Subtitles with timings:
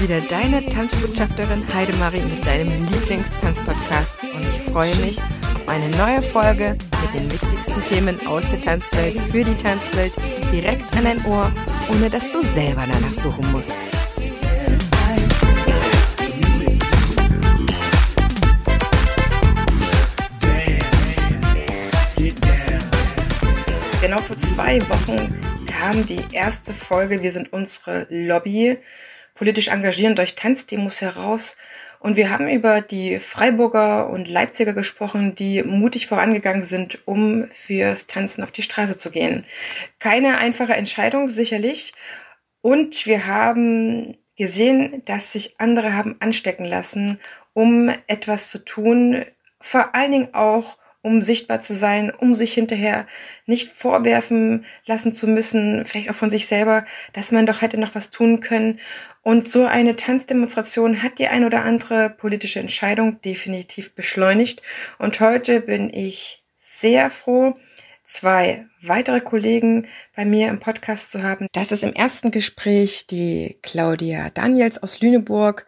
[0.00, 6.76] wieder deine Tanzbotschafterin Heidemarie mit deinem Lieblingstanzpodcast und ich freue mich auf eine neue Folge
[7.02, 10.12] mit den wichtigsten Themen aus der Tanzwelt für die Tanzwelt
[10.52, 11.50] direkt an dein Ohr,
[11.90, 13.74] ohne dass du selber danach suchen musst.
[24.00, 28.78] Genau vor zwei Wochen kam die erste Folge Wir sind unsere Lobby
[29.38, 31.56] politisch engagieren durch Tanzdemos heraus.
[32.00, 38.06] Und wir haben über die Freiburger und Leipziger gesprochen, die mutig vorangegangen sind, um fürs
[38.06, 39.44] Tanzen auf die Straße zu gehen.
[39.98, 41.92] Keine einfache Entscheidung, sicherlich.
[42.60, 47.18] Und wir haben gesehen, dass sich andere haben anstecken lassen,
[47.52, 49.24] um etwas zu tun,
[49.60, 53.06] vor allen Dingen auch um sichtbar zu sein, um sich hinterher
[53.46, 57.94] nicht vorwerfen lassen zu müssen, vielleicht auch von sich selber, dass man doch hätte noch
[57.94, 58.80] was tun können.
[59.22, 64.62] Und so eine Tanzdemonstration hat die ein oder andere politische Entscheidung definitiv beschleunigt.
[64.98, 67.56] Und heute bin ich sehr froh,
[68.04, 71.46] zwei weitere Kollegen bei mir im Podcast zu haben.
[71.52, 75.66] Das ist im ersten Gespräch die Claudia Daniels aus Lüneburg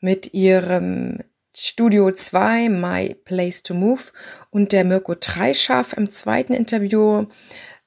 [0.00, 1.18] mit ihrem
[1.62, 4.00] Studio 2, My Place to Move
[4.48, 7.26] und der Mirko Treischaff im zweiten Interview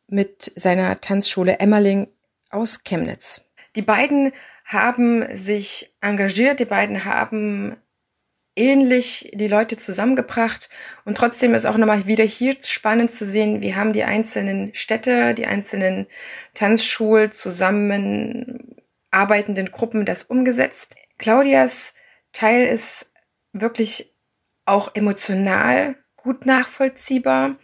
[0.07, 2.07] mit seiner Tanzschule Emmerling
[2.51, 3.49] aus Chemnitz.
[3.75, 4.31] Die beiden
[4.63, 7.75] haben sich engagiert, die beiden haben
[8.55, 10.69] ähnlich die Leute zusammengebracht
[11.03, 15.33] und trotzdem ist auch nochmal wieder hier spannend zu sehen, wie haben die einzelnen Städte,
[15.33, 16.05] die einzelnen
[16.53, 20.93] Tanzschulen zusammen arbeitenden Gruppen das umgesetzt.
[21.17, 21.95] Claudias
[22.33, 23.09] Teil ist
[23.53, 24.13] wirklich
[24.65, 27.57] auch emotional gut nachvollziehbar.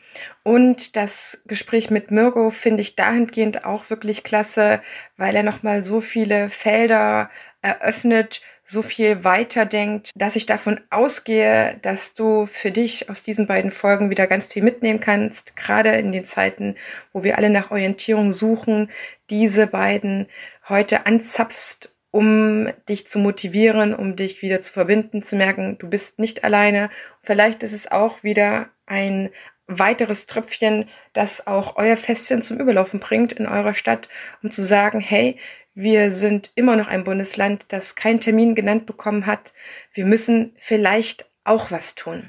[0.43, 4.81] Und das Gespräch mit Mirko finde ich dahingehend auch wirklich klasse,
[5.17, 7.29] weil er nochmal so viele Felder
[7.61, 13.71] eröffnet, so viel weiterdenkt, dass ich davon ausgehe, dass du für dich aus diesen beiden
[13.71, 16.75] Folgen wieder ganz viel mitnehmen kannst, gerade in den Zeiten,
[17.11, 18.91] wo wir alle nach Orientierung suchen,
[19.30, 20.27] diese beiden
[20.67, 26.20] heute anzapfst um dich zu motivieren, um dich wieder zu verbinden, zu merken, du bist
[26.20, 26.89] nicht alleine.
[27.21, 29.30] Vielleicht ist es auch wieder ein
[29.67, 34.09] weiteres Tröpfchen, das auch euer Festchen zum Überlaufen bringt in eurer Stadt,
[34.42, 35.37] um zu sagen, hey,
[35.75, 39.53] wir sind immer noch ein Bundesland, das keinen Termin genannt bekommen hat.
[39.93, 42.23] Wir müssen vielleicht auch was tun.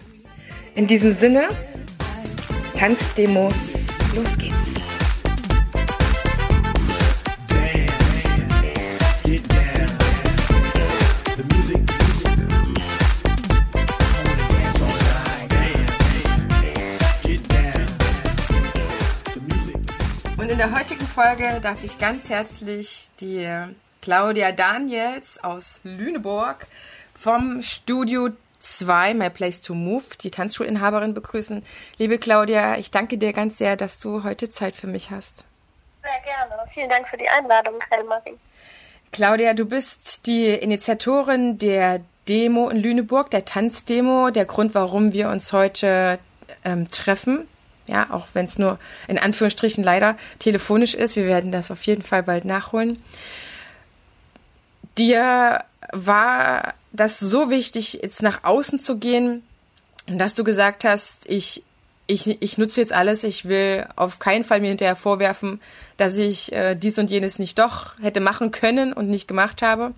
[0.74, 1.48] In diesem Sinne,
[2.78, 4.89] Tanzdemos, los geht's.
[20.50, 23.48] In der heutigen Folge darf ich ganz herzlich die
[24.02, 26.66] Claudia Daniels aus Lüneburg
[27.14, 31.64] vom Studio 2, My Place to Move, die Tanzschulinhaberin begrüßen.
[31.98, 35.44] Liebe Claudia, ich danke dir ganz sehr, dass du heute Zeit für mich hast.
[36.02, 36.68] Sehr gerne.
[36.68, 38.36] Vielen Dank für die Einladung, Heilmarie.
[39.12, 45.28] Claudia, du bist die Initiatorin der Demo in Lüneburg, der Tanzdemo, der Grund, warum wir
[45.28, 46.18] uns heute
[46.64, 47.46] ähm, treffen
[47.90, 48.78] ja, auch wenn es nur
[49.08, 51.16] in Anführungsstrichen leider telefonisch ist.
[51.16, 52.98] Wir werden das auf jeden Fall bald nachholen.
[54.96, 59.42] Dir war das so wichtig, jetzt nach außen zu gehen,
[60.06, 61.64] dass du gesagt hast, ich,
[62.06, 65.60] ich, ich nutze jetzt alles, ich will auf keinen Fall mir hinterher vorwerfen,
[65.96, 69.94] dass ich äh, dies und jenes nicht doch hätte machen können und nicht gemacht habe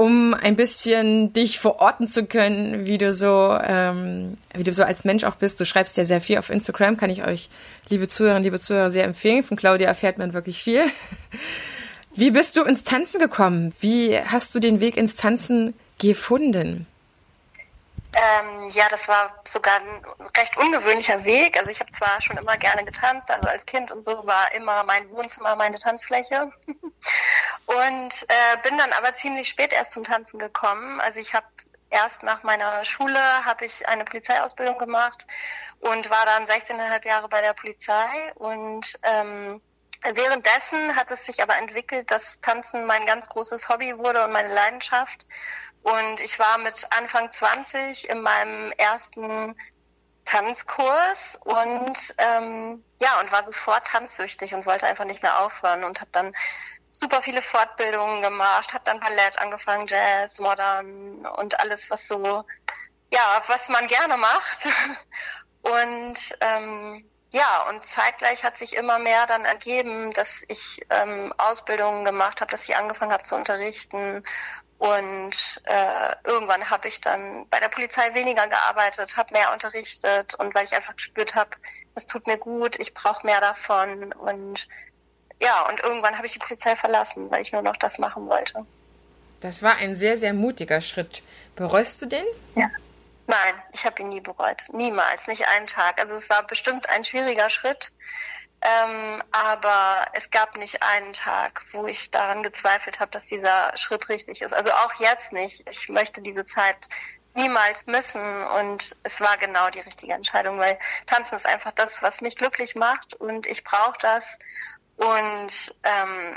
[0.00, 5.04] um ein bisschen dich verorten zu können, wie du so, ähm, wie du so als
[5.04, 5.60] Mensch auch bist.
[5.60, 7.50] Du schreibst ja sehr viel auf Instagram, kann ich euch,
[7.90, 9.42] liebe Zuhörerinnen, liebe Zuhörer, sehr empfehlen.
[9.42, 10.86] Von Claudia erfährt man wirklich viel.
[12.14, 13.74] Wie bist du ins Tanzen gekommen?
[13.78, 16.86] Wie hast du den Weg ins Tanzen gefunden?
[18.12, 20.04] Ähm, ja, das war sogar ein
[20.36, 21.56] recht ungewöhnlicher Weg.
[21.56, 24.82] Also ich habe zwar schon immer gerne getanzt, also als Kind und so war immer
[24.84, 26.48] mein Wohnzimmer meine Tanzfläche.
[27.66, 31.00] und äh, bin dann aber ziemlich spät erst zum Tanzen gekommen.
[31.00, 31.46] Also ich habe
[31.90, 35.26] erst nach meiner Schule habe ich eine Polizeiausbildung gemacht
[35.80, 39.60] und war dann 16,5 Jahre bei der Polizei und ähm,
[40.02, 44.52] Währenddessen hat es sich aber entwickelt, dass Tanzen mein ganz großes Hobby wurde und meine
[44.52, 45.26] Leidenschaft.
[45.82, 49.56] Und ich war mit Anfang 20 in meinem ersten
[50.24, 56.00] Tanzkurs und ähm, ja und war sofort tanzsüchtig und wollte einfach nicht mehr aufhören und
[56.00, 56.32] habe dann
[56.92, 62.44] super viele Fortbildungen gemacht, habe dann Ballett angefangen, Jazz, Modern und alles was so
[63.12, 64.68] ja was man gerne macht.
[65.62, 72.04] Und ähm, ja, und zeitgleich hat sich immer mehr dann ergeben, dass ich ähm, Ausbildungen
[72.04, 74.24] gemacht habe, dass ich angefangen habe zu unterrichten.
[74.78, 80.54] Und äh, irgendwann habe ich dann bei der Polizei weniger gearbeitet, habe mehr unterrichtet und
[80.54, 81.50] weil ich einfach gespürt habe,
[81.94, 84.12] das tut mir gut, ich brauche mehr davon.
[84.12, 84.66] Und
[85.40, 88.66] ja, und irgendwann habe ich die Polizei verlassen, weil ich nur noch das machen wollte.
[89.40, 91.22] Das war ein sehr, sehr mutiger Schritt.
[91.56, 92.24] Bereust du den?
[92.54, 92.70] Ja.
[93.30, 94.64] Nein, ich habe ihn nie bereut.
[94.72, 96.00] Niemals, nicht einen Tag.
[96.00, 97.92] Also es war bestimmt ein schwieriger Schritt.
[98.60, 104.08] Ähm, aber es gab nicht einen Tag, wo ich daran gezweifelt habe, dass dieser Schritt
[104.08, 104.52] richtig ist.
[104.52, 105.62] Also auch jetzt nicht.
[105.68, 106.76] Ich möchte diese Zeit
[107.34, 110.76] niemals missen und es war genau die richtige Entscheidung, weil
[111.06, 114.40] Tanzen ist einfach das, was mich glücklich macht und ich brauche das.
[114.96, 116.36] Und ähm,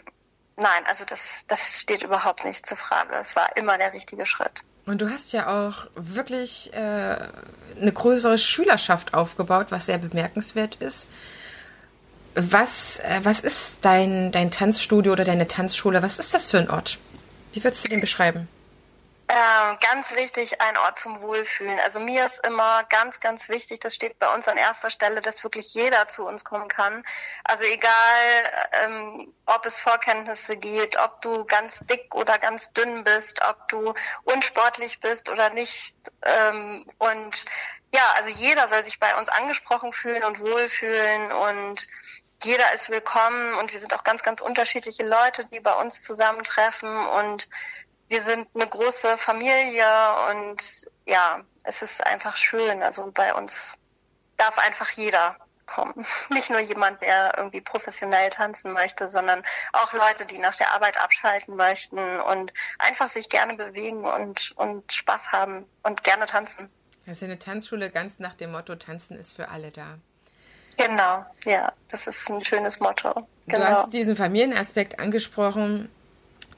[0.58, 3.16] nein, also das, das steht überhaupt nicht zur Frage.
[3.16, 4.64] Es war immer der richtige Schritt.
[4.86, 7.16] Und du hast ja auch wirklich äh,
[7.80, 11.08] eine größere Schülerschaft aufgebaut, was sehr bemerkenswert ist.
[12.36, 16.02] Was, äh, was ist dein, dein Tanzstudio oder deine Tanzschule?
[16.02, 16.98] Was ist das für ein Ort?
[17.54, 18.48] Wie würdest du den beschreiben?
[19.30, 21.80] Ähm, ganz wichtig, ein Ort zum Wohlfühlen.
[21.80, 25.44] Also mir ist immer ganz, ganz wichtig, das steht bei uns an erster Stelle, dass
[25.44, 27.06] wirklich jeder zu uns kommen kann.
[27.46, 27.90] Also egal,
[28.84, 33.94] ähm, ob es Vorkenntnisse gibt, ob du ganz dick oder ganz dünn bist, ob du
[34.26, 35.96] unsportlich bist oder nicht.
[36.24, 37.46] Ähm, und
[37.94, 41.88] ja, also jeder soll sich bei uns angesprochen fühlen und wohlfühlen und
[42.44, 47.08] jeder ist willkommen und wir sind auch ganz, ganz unterschiedliche Leute, die bei uns zusammentreffen
[47.08, 47.48] und
[48.10, 49.86] wir sind eine große Familie
[50.30, 50.58] und
[51.06, 52.84] ja, es ist einfach schön.
[52.84, 53.78] Also bei uns
[54.38, 56.06] darf einfach jeder kommen.
[56.30, 61.02] Nicht nur jemand, der irgendwie professionell tanzen möchte, sondern auch Leute, die nach der Arbeit
[61.02, 66.70] abschalten möchten und einfach sich gerne bewegen und, und Spaß haben und gerne tanzen.
[67.06, 69.98] Ist eine Tanzschule ganz nach dem Motto, Tanzen ist für alle da.
[70.78, 73.14] Genau, ja, das ist ein schönes Motto.
[73.46, 73.60] Genau.
[73.60, 75.90] Du hast diesen Familienaspekt angesprochen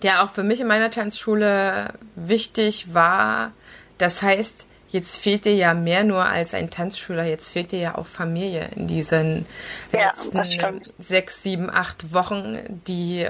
[0.05, 3.53] der auch für mich in meiner Tanzschule wichtig war.
[3.97, 7.95] Das heißt, jetzt fehlt dir ja mehr nur als ein Tanzschüler, jetzt fehlt dir ja
[7.95, 9.47] auch Familie in diesen
[9.91, 13.27] ja, letzten sechs, sieben, acht Wochen, die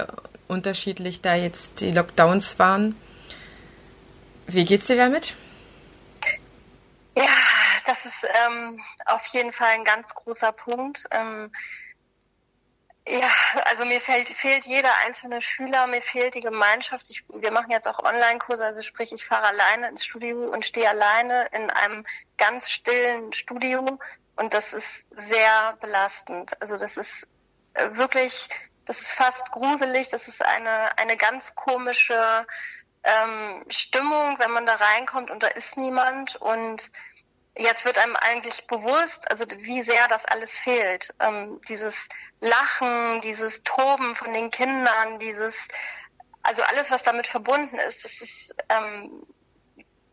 [0.48, 2.94] unterschiedlich da jetzt die Lockdowns waren.
[4.46, 5.34] Wie geht's dir damit?
[7.16, 7.24] Ja,
[7.86, 11.08] das ist ähm, auf jeden Fall ein ganz großer Punkt.
[11.10, 11.50] Ähm,
[13.08, 13.28] ja,
[13.66, 17.08] also mir fehlt, fehlt jeder einzelne Schüler, mir fehlt die Gemeinschaft.
[17.10, 20.88] Ich, wir machen jetzt auch Online-Kurse, also sprich, ich fahre alleine ins Studio und stehe
[20.88, 22.04] alleine in einem
[22.36, 23.98] ganz stillen Studio
[24.34, 26.60] und das ist sehr belastend.
[26.60, 27.28] Also das ist
[27.74, 28.48] äh, wirklich,
[28.84, 32.46] das ist fast gruselig, das ist eine, eine ganz komische
[33.04, 36.90] ähm, Stimmung, wenn man da reinkommt und da ist niemand und
[37.56, 41.14] jetzt wird einem eigentlich bewusst, also wie sehr das alles fehlt.
[41.20, 42.08] Ähm, dieses
[42.40, 45.68] Lachen, dieses Toben von den Kindern, dieses,
[46.42, 49.26] also alles, was damit verbunden ist, das ist ähm,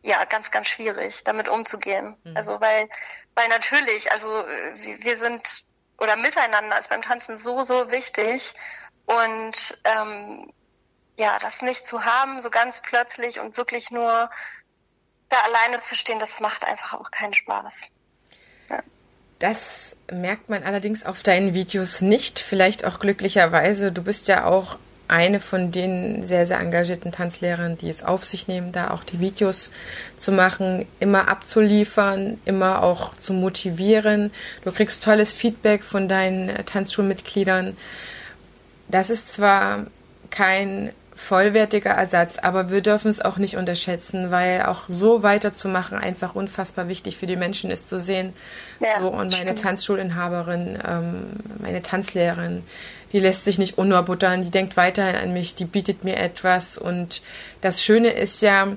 [0.01, 2.17] ja ganz, ganz schwierig, damit umzugehen.
[2.23, 2.37] Mhm.
[2.37, 2.89] Also weil,
[3.35, 5.65] weil natürlich, also wir sind
[5.97, 8.53] oder miteinander ist beim Tanzen so, so wichtig
[9.05, 10.51] und ähm,
[11.17, 14.29] ja, das nicht zu haben, so ganz plötzlich und wirklich nur
[15.33, 17.89] da alleine zu stehen, das macht einfach auch keinen Spaß.
[19.39, 22.39] Das merkt man allerdings auf deinen Videos nicht.
[22.39, 23.91] Vielleicht auch glücklicherweise.
[23.91, 24.77] Du bist ja auch
[25.09, 29.19] eine von den sehr, sehr engagierten Tanzlehrern, die es auf sich nehmen, da auch die
[29.19, 29.69] Videos
[30.17, 34.31] zu machen, immer abzuliefern, immer auch zu motivieren.
[34.63, 37.75] Du kriegst tolles Feedback von deinen Tanzschulmitgliedern.
[38.87, 39.87] Das ist zwar
[40.29, 46.35] kein vollwertiger Ersatz, aber wir dürfen es auch nicht unterschätzen, weil auch so weiterzumachen einfach
[46.35, 48.33] unfassbar wichtig für die Menschen ist zu sehen.
[48.79, 51.25] Ja, so, und meine Tanzschulinhaberin, ähm,
[51.59, 52.63] meine Tanzlehrerin,
[53.13, 57.21] die lässt sich nicht unnorbuttern, die denkt weiterhin an mich, die bietet mir etwas und
[57.61, 58.67] das Schöne ist ja,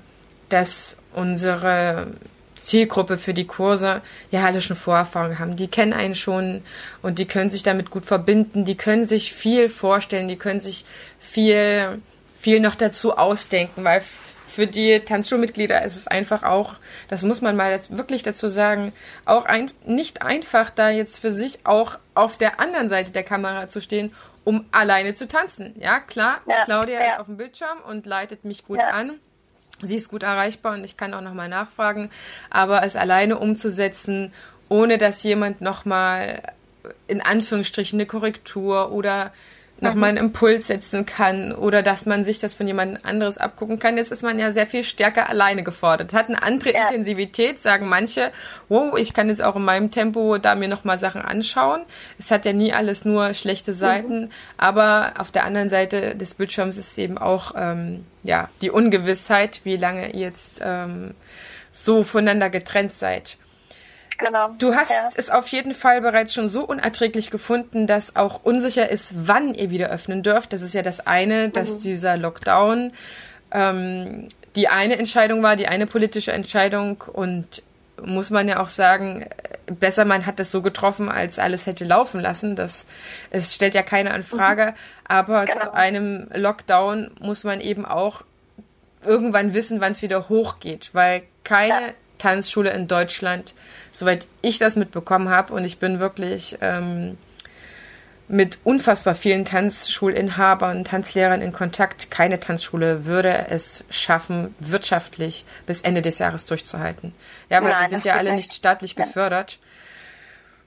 [0.49, 2.07] dass unsere
[2.55, 5.57] Zielgruppe für die Kurse ja alle schon Vorerfahrung haben.
[5.57, 6.63] Die kennen einen schon
[7.03, 10.85] und die können sich damit gut verbinden, die können sich viel vorstellen, die können sich
[11.19, 12.01] viel
[12.47, 14.01] viel noch dazu ausdenken, weil
[14.47, 16.77] für die Tanzschulmitglieder ist es einfach auch,
[17.09, 18.93] das muss man mal jetzt wirklich dazu sagen,
[19.25, 23.67] auch ein, nicht einfach, da jetzt für sich auch auf der anderen Seite der Kamera
[23.67, 25.75] zu stehen, um alleine zu tanzen.
[25.81, 27.15] Ja, klar, ja, Claudia ja.
[27.15, 28.91] ist auf dem Bildschirm und leitet mich gut ja.
[28.91, 29.15] an.
[29.83, 32.11] Sie ist gut erreichbar und ich kann auch nochmal nachfragen,
[32.49, 34.33] aber es alleine umzusetzen,
[34.69, 36.43] ohne dass jemand nochmal
[37.09, 39.33] in Anführungsstrichen eine Korrektur oder
[39.81, 43.97] nochmal einen Impuls setzen kann oder dass man sich das von jemand anderes abgucken kann.
[43.97, 46.15] Jetzt ist man ja sehr viel stärker alleine gefordert.
[46.15, 46.89] Hat eine andere ja.
[46.89, 48.33] Intensivität, sagen manche,
[48.69, 51.83] wow, ich kann jetzt auch in meinem Tempo da mir nochmal Sachen anschauen.
[52.19, 54.31] Es hat ja nie alles nur schlechte Seiten, mhm.
[54.57, 59.77] aber auf der anderen Seite des Bildschirms ist eben auch ähm, ja die Ungewissheit, wie
[59.77, 61.15] lange ihr jetzt ähm,
[61.71, 63.37] so voneinander getrennt seid.
[64.19, 64.51] Genau.
[64.59, 65.11] Du hast ja.
[65.15, 69.71] es auf jeden Fall bereits schon so unerträglich gefunden, dass auch unsicher ist, wann ihr
[69.71, 70.53] wieder öffnen dürft.
[70.53, 71.83] Das ist ja das eine, dass mhm.
[71.83, 72.93] dieser Lockdown
[73.53, 77.63] ähm, die eine Entscheidung war, die eine politische Entscheidung und
[78.03, 79.27] muss man ja auch sagen,
[79.67, 82.57] besser man hat es so getroffen, als alles hätte laufen lassen.
[82.57, 82.87] Das
[83.31, 84.67] es stellt ja keiner in Frage.
[84.67, 84.75] Mhm.
[85.09, 85.61] Aber genau.
[85.61, 88.23] zu einem Lockdown muss man eben auch
[89.05, 91.93] irgendwann wissen, wann es wieder hochgeht, weil keine ja.
[92.19, 93.55] Tanzschule in Deutschland
[93.97, 97.17] soweit ich das mitbekommen habe, und ich bin wirklich ähm,
[98.29, 106.03] mit unfassbar vielen Tanzschulinhabern, Tanzlehrern in Kontakt, keine Tanzschule würde es schaffen, wirtschaftlich bis Ende
[106.03, 107.15] des Jahres durchzuhalten.
[107.49, 108.53] Ja, weil Nein, wir sind ja alle nicht.
[108.53, 109.59] staatlich gefördert.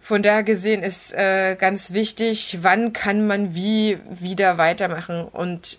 [0.01, 5.25] Von daher gesehen ist äh, ganz wichtig, wann kann man wie wieder weitermachen?
[5.25, 5.77] Und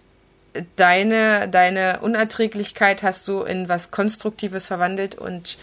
[0.76, 5.58] deine, deine Unerträglichkeit hast du in was Konstruktives verwandelt und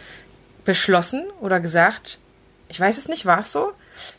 [0.65, 2.19] beschlossen oder gesagt,
[2.69, 3.73] ich weiß es nicht, war es so?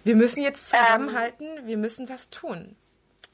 [0.05, 2.77] Wir müssen jetzt ähm, zusammenhalten, ähm, wir müssen was tun.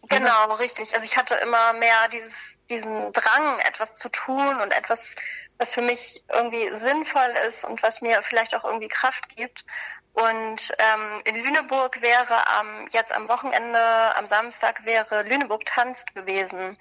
[0.08, 0.94] Genau, richtig.
[0.94, 5.16] Also ich hatte immer mehr dieses, diesen Drang, etwas zu tun und etwas,
[5.58, 9.64] was für mich irgendwie sinnvoll ist und was mir vielleicht auch irgendwie Kraft gibt.
[10.12, 16.76] Und ähm, in Lüneburg wäre am jetzt am Wochenende, am Samstag wäre Lüneburg tanzt gewesen.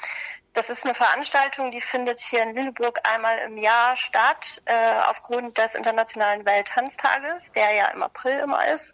[0.53, 5.57] Das ist eine Veranstaltung, die findet hier in Lüneburg einmal im Jahr statt, äh, aufgrund
[5.57, 8.93] des Internationalen Welttanztages, der ja im April immer ist.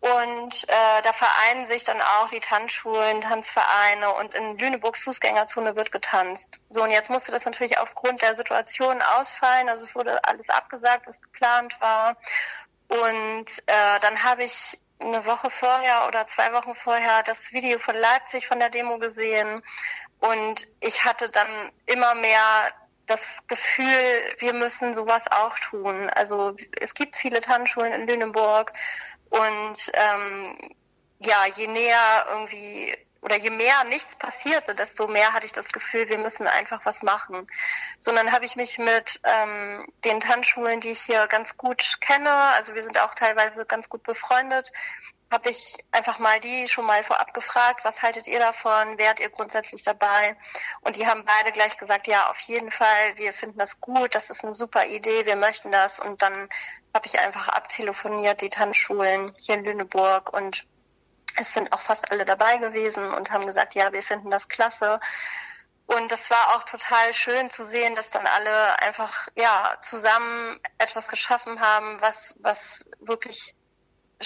[0.00, 5.92] Und äh, da vereinen sich dann auch die Tanzschulen, Tanzvereine und in Lüneburgs Fußgängerzone wird
[5.92, 6.60] getanzt.
[6.68, 9.68] So, und jetzt musste das natürlich aufgrund der Situation ausfallen.
[9.68, 12.16] Also es wurde alles abgesagt, was geplant war.
[12.88, 17.94] Und äh, dann habe ich eine Woche vorher oder zwei Wochen vorher das Video von
[17.94, 19.62] Leipzig von der Demo gesehen
[20.30, 22.72] und ich hatte dann immer mehr
[23.06, 26.08] das Gefühl, wir müssen sowas auch tun.
[26.08, 28.72] Also es gibt viele Tanzschulen in Lüneburg
[29.28, 30.74] und ähm,
[31.18, 36.08] ja, je näher irgendwie oder je mehr nichts passierte, desto mehr hatte ich das Gefühl,
[36.08, 37.46] wir müssen einfach was machen.
[38.00, 42.74] Sondern habe ich mich mit ähm, den Tanzschulen, die ich hier ganz gut kenne, also
[42.74, 44.72] wir sind auch teilweise ganz gut befreundet,
[45.34, 49.30] habe ich einfach mal die schon mal vorab gefragt, was haltet ihr davon, wärt ihr
[49.30, 50.36] grundsätzlich dabei?
[50.82, 54.30] Und die haben beide gleich gesagt, ja, auf jeden Fall, wir finden das gut, das
[54.30, 55.98] ist eine super Idee, wir möchten das.
[55.98, 56.48] Und dann
[56.94, 60.66] habe ich einfach abtelefoniert, die Tanzschulen hier in Lüneburg und
[61.36, 65.00] es sind auch fast alle dabei gewesen und haben gesagt, ja, wir finden das klasse.
[65.86, 71.08] Und das war auch total schön zu sehen, dass dann alle einfach ja zusammen etwas
[71.08, 73.56] geschaffen haben, was was wirklich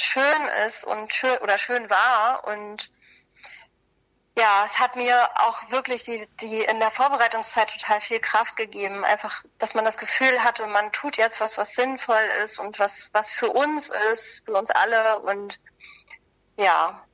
[0.02, 2.90] schön ist und schön oder schön war und
[4.38, 9.04] ja, es hat mir auch wirklich die, die in der Vorbereitungszeit total viel Kraft gegeben.
[9.04, 13.10] Einfach, dass man das Gefühl hatte, man tut jetzt was, was sinnvoll ist und was,
[13.12, 15.18] was für uns ist, für uns alle.
[15.18, 15.58] Und
[16.56, 17.04] ja,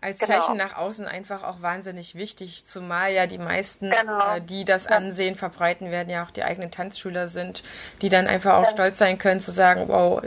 [0.00, 0.40] als genau.
[0.40, 4.36] Zeichen nach außen einfach auch wahnsinnig wichtig, zumal ja die meisten, genau.
[4.36, 4.96] äh, die das ja.
[4.96, 7.62] Ansehen verbreiten werden, ja auch die eigenen Tanzschüler sind,
[8.02, 8.70] die dann einfach auch ja.
[8.70, 10.22] stolz sein können zu sagen, wow,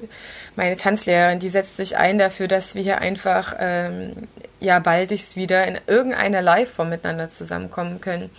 [0.56, 4.28] meine Tanzlehrerin, die setzt sich ein dafür, dass wir hier einfach ähm,
[4.60, 8.32] ja baldigst wieder in irgendeiner Live-Form miteinander zusammenkommen können.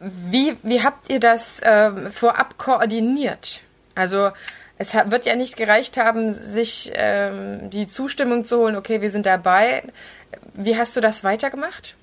[0.00, 3.60] Wie, wie habt ihr das äh, vorab koordiniert?
[3.94, 4.32] Also
[4.78, 9.26] es wird ja nicht gereicht haben, sich ähm, die Zustimmung zu holen, okay, wir sind
[9.26, 9.82] dabei.
[10.54, 11.96] Wie hast du das weitergemacht?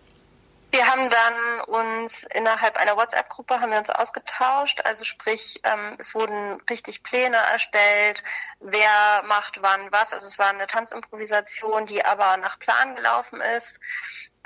[0.72, 4.82] Wir haben dann uns innerhalb einer WhatsApp-Gruppe haben wir uns ausgetauscht.
[4.86, 8.24] Also sprich, ähm, es wurden richtig Pläne erstellt,
[8.60, 10.14] wer macht wann was.
[10.14, 13.80] Also es war eine Tanzimprovisation, die aber nach Plan gelaufen ist.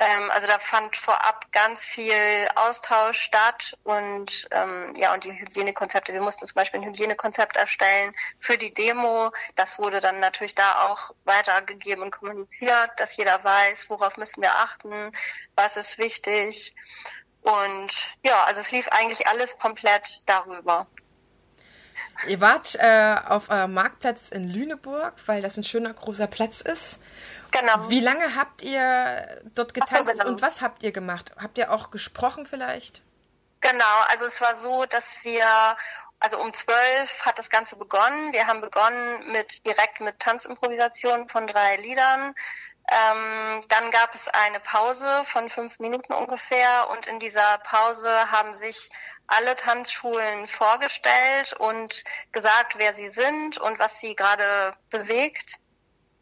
[0.04, 6.14] Ähm, also da fand vorab ganz viel Austausch statt und ähm, ja und die Hygienekonzepte.
[6.14, 9.32] Wir mussten zum Beispiel ein Hygienekonzept erstellen für die Demo.
[9.56, 14.54] Das wurde dann natürlich da auch weitergegeben und kommuniziert, dass jeder weiß, worauf müssen wir
[14.56, 15.12] achten,
[15.56, 16.76] was ist wichtig.
[17.42, 20.88] Und ja, also es lief eigentlich alles komplett darüber.
[22.28, 27.00] Ihr wart äh, auf eurem Marktplatz in Lüneburg, weil das ein schöner großer Platz ist.
[27.54, 27.90] Genau.
[27.90, 30.28] Wie lange habt ihr dort getanzt genau.
[30.28, 31.32] und was habt ihr gemacht?
[31.40, 33.04] Habt ihr auch gesprochen vielleicht?
[33.62, 35.46] Genau, also es war so, dass wir,
[36.20, 38.34] also um zwölf hat das Ganze begonnen.
[38.34, 42.34] Wir haben begonnen mit direkt mit Tanzimprovisationen von drei Liedern.
[42.90, 48.54] Ähm, dann gab es eine Pause von fünf Minuten ungefähr und in dieser Pause haben
[48.54, 48.90] sich
[49.28, 55.60] alle Tanzschulen vorgestellt und gesagt, wer sie sind und was sie gerade bewegt.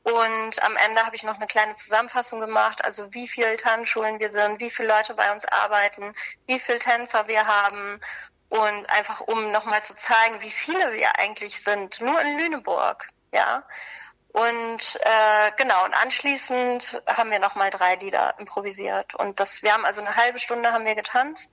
[0.04, 4.30] Und am Ende habe ich noch eine kleine Zusammenfassung gemacht, also wie viele Tanzschulen wir
[4.30, 6.16] sind, wie viele Leute bei uns arbeiten,
[6.48, 8.00] wie viele Tänzer wir haben
[8.50, 13.64] und einfach um nochmal zu zeigen, wie viele wir eigentlich sind, nur in Lüneburg, ja.
[14.34, 19.14] Und äh, genau, und anschließend haben wir nochmal drei Lieder improvisiert.
[19.16, 21.52] Und das, wir haben also eine halbe Stunde haben wir getanzt.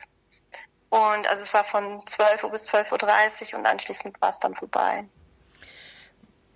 [0.89, 4.55] Und also es war von 12 Uhr bis 12.30 Uhr und anschließend war es dann
[4.55, 5.07] vorbei.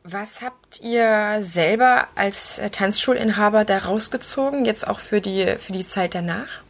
[0.05, 6.15] Was habt ihr selber als Tanzschulinhaber da rausgezogen, jetzt auch für die, für die Zeit
[6.15, 6.63] danach?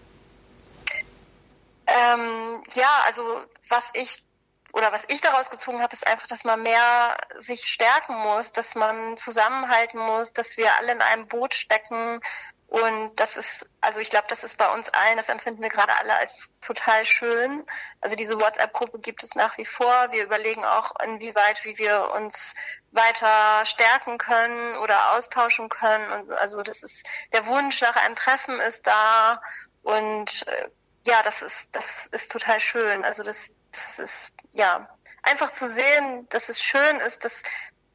[1.86, 3.22] Ähm, ja, also
[3.68, 4.24] was ich
[4.72, 8.74] oder was ich daraus gezogen habe, ist einfach, dass man mehr sich stärken muss, dass
[8.74, 12.20] man zusammenhalten muss, dass wir alle in einem Boot stecken.
[12.68, 15.94] Und das ist, also ich glaube, das ist bei uns allen, das empfinden wir gerade
[15.98, 17.66] alle als total schön.
[18.00, 20.08] Also diese WhatsApp-Gruppe gibt es nach wie vor.
[20.10, 22.54] Wir überlegen auch, inwieweit, wie wir uns
[22.92, 26.10] weiter stärken können oder austauschen können.
[26.12, 29.40] Und also das ist, der Wunsch nach einem Treffen ist da.
[29.82, 30.68] Und äh,
[31.06, 33.04] ja, das ist, das ist total schön.
[33.04, 34.88] Also das, das ist, ja,
[35.22, 37.42] einfach zu sehen, dass es schön ist, dass,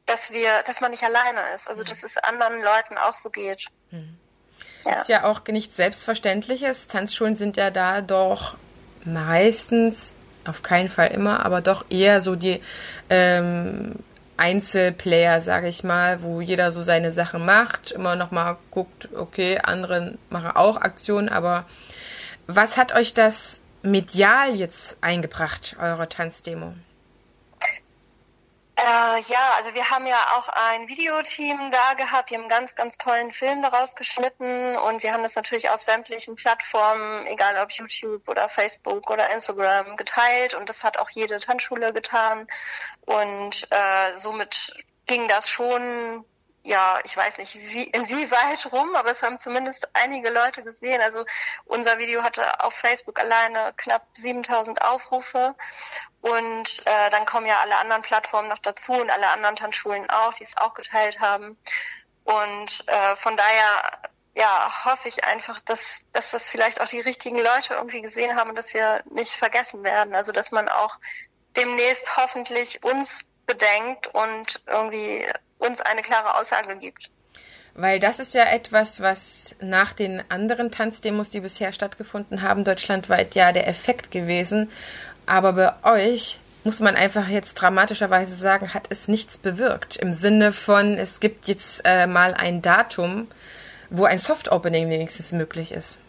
[0.06, 1.68] dass wir, dass man nicht alleine ist.
[1.68, 3.66] Also, dass es anderen Leuten auch so geht.
[3.90, 4.18] Mhm.
[4.84, 4.92] Ja.
[4.92, 6.86] Das ist ja auch nichts Selbstverständliches.
[6.88, 8.56] Tanzschulen sind ja da doch
[9.04, 10.14] meistens,
[10.44, 12.62] auf keinen Fall immer, aber doch eher so die
[13.10, 13.96] ähm,
[14.38, 19.58] Einzelplayer, sage ich mal, wo jeder so seine Sachen macht, immer noch mal guckt, okay,
[19.62, 21.66] andere machen auch Aktionen, aber
[22.46, 26.72] was hat euch das medial jetzt eingebracht, eure Tanzdemo?
[28.80, 32.76] Äh, ja, also wir haben ja auch ein Videoteam da gehabt, die haben einen ganz,
[32.76, 37.72] ganz tollen Film daraus geschnitten und wir haben das natürlich auf sämtlichen Plattformen, egal ob
[37.72, 42.46] YouTube oder Facebook oder Instagram, geteilt und das hat auch jede Tanzschule getan
[43.04, 46.24] und äh, somit ging das schon
[46.68, 51.00] ja, ich weiß nicht, wie, inwieweit rum, aber es haben zumindest einige Leute gesehen.
[51.00, 51.24] Also
[51.64, 55.54] unser Video hatte auf Facebook alleine knapp 7000 Aufrufe
[56.20, 60.34] und äh, dann kommen ja alle anderen Plattformen noch dazu und alle anderen Tanzschulen auch,
[60.34, 61.56] die es auch geteilt haben.
[62.24, 64.00] Und äh, von daher
[64.34, 68.50] ja, hoffe ich einfach, dass, dass das vielleicht auch die richtigen Leute irgendwie gesehen haben
[68.50, 70.14] und dass wir nicht vergessen werden.
[70.14, 70.98] Also dass man auch
[71.56, 75.26] demnächst hoffentlich uns bedenkt und irgendwie
[75.58, 77.10] uns eine klare Aussage gibt.
[77.74, 83.36] Weil das ist ja etwas, was nach den anderen Tanzdemos, die bisher stattgefunden haben, deutschlandweit
[83.36, 84.70] ja der Effekt gewesen.
[85.26, 89.96] Aber bei euch muss man einfach jetzt dramatischerweise sagen, hat es nichts bewirkt.
[89.96, 93.28] Im Sinne von, es gibt jetzt äh, mal ein Datum,
[93.90, 96.00] wo ein Soft-Opening wenigstens möglich ist.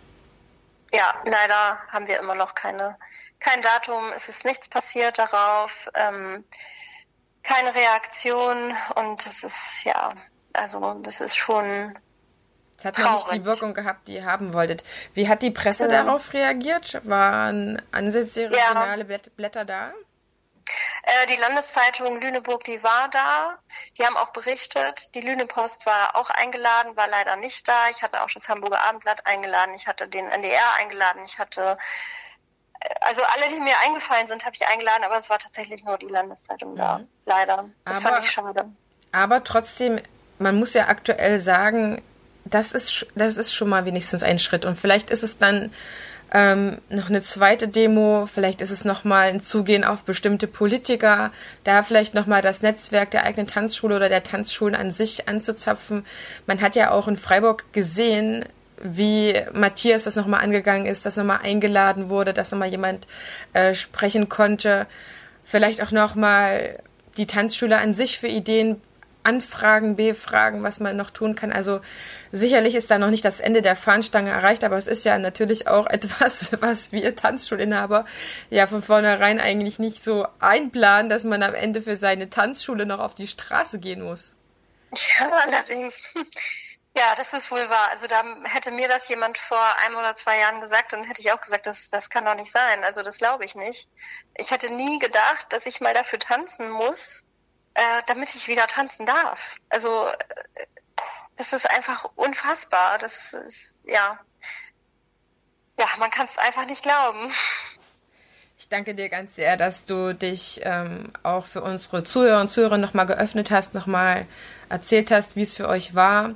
[0.92, 2.98] Ja, leider haben wir immer noch keine,
[3.40, 4.12] kein Datum.
[4.16, 5.88] Es ist nichts passiert darauf.
[5.94, 6.44] Ähm,
[7.44, 10.14] keine Reaktion und das ist ja,
[10.54, 11.98] also das ist schon.
[12.78, 14.84] Es hat noch nicht die Wirkung gehabt, die ihr haben wolltet.
[15.14, 16.04] Wie hat die Presse ja.
[16.04, 17.02] darauf reagiert?
[17.04, 19.18] Waren ansätzliche regionale ja.
[19.36, 19.92] Blätter da?
[21.04, 23.58] Äh, die Landeszeitung Lüneburg, die war da.
[23.98, 25.14] Die haben auch berichtet.
[25.16, 27.90] Die Lünepost war auch eingeladen, war leider nicht da.
[27.90, 29.76] Ich hatte auch das Hamburger Abendblatt eingeladen.
[29.76, 31.22] Ich hatte den NDR eingeladen.
[31.26, 31.78] Ich hatte
[33.02, 36.08] also alle, die mir eingefallen sind, habe ich eingeladen, aber es war tatsächlich nur die
[36.08, 37.00] Landeszeitung da.
[37.00, 37.08] Mhm.
[37.26, 37.70] Leider.
[37.86, 38.66] Das aber, fand ich schade.
[39.12, 40.00] Aber trotzdem,
[40.38, 42.02] man muss ja aktuell sagen,
[42.46, 44.66] das ist, das ist schon mal wenigstens ein Schritt.
[44.66, 45.72] Und vielleicht ist es dann
[46.32, 51.32] ähm, noch eine zweite Demo, vielleicht ist es nochmal ein Zugehen auf bestimmte Politiker,
[51.64, 56.06] da vielleicht nochmal das Netzwerk der eigenen Tanzschule oder der Tanzschulen an sich anzuzapfen.
[56.46, 58.46] Man hat ja auch in Freiburg gesehen,
[58.82, 63.08] wie Matthias das nochmal angegangen ist, dass nochmal eingeladen wurde, dass nochmal jemand
[63.54, 64.88] äh, sprechen konnte.
[65.44, 66.80] Vielleicht auch nochmal
[67.18, 68.82] die Tanzschule an sich für Ideen
[69.24, 71.52] anfragen, befragen, was man noch tun kann.
[71.52, 71.82] Also
[72.32, 75.68] sicherlich ist da noch nicht das Ende der Fahnenstange erreicht, aber es ist ja natürlich
[75.68, 78.06] auch etwas, was wir Tanzschulinhaber
[78.50, 83.00] ja von vornherein eigentlich nicht so einplanen, dass man am Ende für seine Tanzschule noch
[83.00, 84.36] auf die Straße gehen muss.
[85.20, 86.16] Ja, allerdings.
[87.00, 87.92] Ja, das ist wohl wahr.
[87.92, 91.32] Also da hätte mir das jemand vor einem oder zwei Jahren gesagt, dann hätte ich
[91.32, 92.84] auch gesagt, das, das kann doch nicht sein.
[92.84, 93.88] Also das glaube ich nicht.
[94.36, 97.24] Ich hätte nie gedacht, dass ich mal dafür tanzen muss,
[97.76, 99.56] äh, damit ich wieder tanzen darf.
[99.70, 100.66] Also äh,
[101.38, 102.98] das ist einfach unfassbar.
[102.98, 104.20] Das ist, ja,
[105.80, 107.32] ja, man kann es einfach nicht glauben.
[108.58, 112.78] Ich danke dir ganz sehr, dass du dich ähm, auch für unsere Zuhörer und Zuhörer
[112.78, 114.28] nochmal geöffnet hast, nochmal
[114.68, 116.36] erzählt hast, wie es für euch war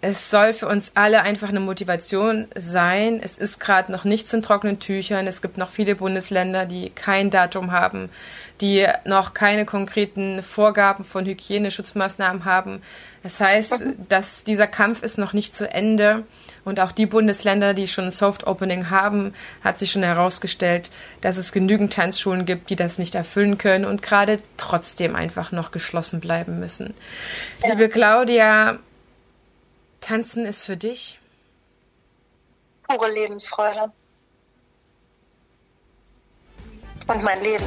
[0.00, 3.20] es soll für uns alle einfach eine Motivation sein.
[3.20, 5.26] Es ist gerade noch nichts in trockenen Tüchern.
[5.26, 8.08] Es gibt noch viele Bundesländer, die kein Datum haben,
[8.60, 12.80] die noch keine konkreten Vorgaben von Hygieneschutzmaßnahmen haben.
[13.24, 13.74] Das heißt,
[14.08, 16.22] dass dieser Kampf ist noch nicht zu Ende.
[16.64, 19.32] Und auch die Bundesländer, die schon ein Soft Opening haben,
[19.64, 20.90] hat sich schon herausgestellt,
[21.22, 25.72] dass es genügend Tanzschulen gibt, die das nicht erfüllen können und gerade trotzdem einfach noch
[25.72, 26.94] geschlossen bleiben müssen.
[27.62, 27.70] Ja.
[27.70, 28.78] Liebe Claudia,
[30.08, 31.20] Tanzen ist für dich?
[32.84, 33.92] Pure Lebensfreude.
[37.08, 37.66] Und mein Leben.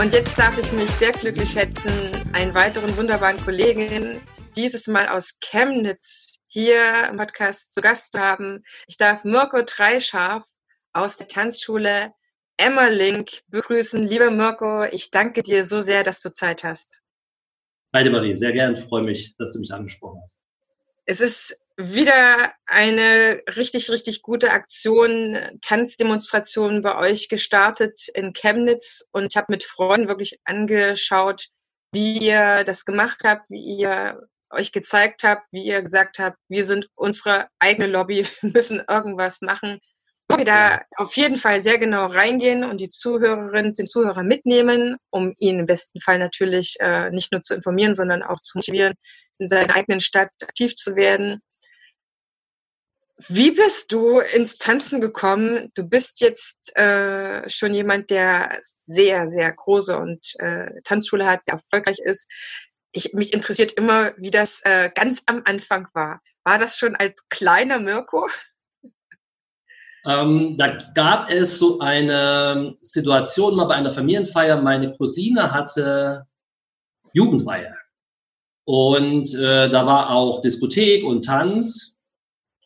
[0.00, 1.92] Und jetzt darf ich mich sehr glücklich schätzen,
[2.32, 4.20] einen weiteren wunderbaren Kollegen
[4.58, 8.64] dieses Mal aus Chemnitz hier im Podcast zu Gast haben.
[8.88, 10.42] Ich darf Mirko Dreischarf
[10.92, 12.12] aus der Tanzschule
[12.56, 14.08] Emmerlink begrüßen.
[14.08, 17.00] Lieber Mirko, ich danke dir so sehr, dass du Zeit hast.
[17.92, 18.74] Beide Marie, sehr gern.
[18.74, 20.42] Ich freue mich, dass du mich angesprochen hast.
[21.06, 29.28] Es ist wieder eine richtig, richtig gute Aktion, Tanzdemonstration bei euch gestartet in Chemnitz und
[29.30, 31.46] ich habe mit Freunden wirklich angeschaut,
[31.92, 36.64] wie ihr das gemacht habt, wie ihr euch gezeigt habt, wie ihr gesagt habt, wir
[36.64, 39.80] sind unsere eigene Lobby, wir müssen irgendwas machen.
[40.36, 45.34] Wir da auf jeden Fall sehr genau reingehen und die Zuhörerinnen, den Zuhörer mitnehmen, um
[45.38, 48.94] ihn im besten Fall natürlich äh, nicht nur zu informieren, sondern auch zu motivieren,
[49.38, 51.40] in seiner eigenen Stadt aktiv zu werden.
[53.26, 55.72] Wie bist du ins Tanzen gekommen?
[55.74, 61.54] Du bist jetzt äh, schon jemand, der sehr, sehr große und äh, Tanzschule hat, der
[61.54, 62.28] erfolgreich ist
[62.92, 66.20] ich, mich interessiert immer, wie das äh, ganz am Anfang war.
[66.44, 68.26] War das schon als kleiner Mirko?
[70.06, 74.60] Ähm, da gab es so eine Situation mal bei einer Familienfeier.
[74.62, 76.24] Meine Cousine hatte
[77.12, 77.74] Jugendweihe.
[78.64, 81.96] Und äh, da war auch Diskothek und Tanz.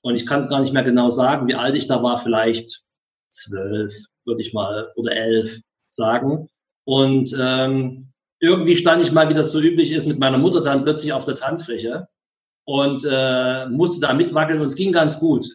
[0.03, 2.83] Und ich kann es gar nicht mehr genau sagen, wie alt ich da war, vielleicht
[3.29, 6.49] zwölf, würde ich mal, oder elf sagen.
[6.85, 8.12] Und ähm,
[8.43, 11.25] irgendwie stand ich mal, wie das so üblich ist, mit meiner Mutter dann plötzlich auf
[11.25, 12.09] der Tanzfläche
[12.65, 15.47] und äh, musste da mitwackeln und es ging ganz gut.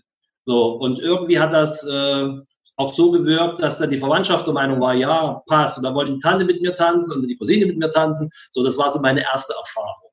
[0.45, 2.29] So, und irgendwie hat das äh,
[2.77, 5.77] auch so gewirkt, dass dann die Verwandtschaft der Meinung war, ja, passt.
[5.77, 8.29] Und da wollte die Tante mit mir tanzen und die Cousine mit mir tanzen.
[8.51, 10.09] So, das war so meine erste Erfahrung.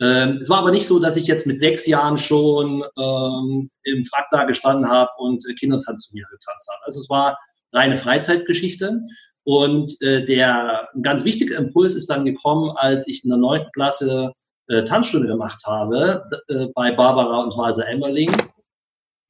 [0.00, 4.04] Ähm, es war aber nicht so, dass ich jetzt mit sechs Jahren schon ähm, im
[4.04, 6.84] Frack da gestanden habe und Kindertanz zu mir getanzt habe.
[6.84, 7.36] Also es war
[7.72, 9.00] reine Freizeitgeschichte.
[9.46, 13.70] Und äh, der ein ganz wichtiger Impuls ist dann gekommen, als ich in der neunten
[13.70, 14.32] Klasse
[14.66, 18.30] äh, Tanzstunde gemacht habe äh, bei Barbara und Walter Emmerling,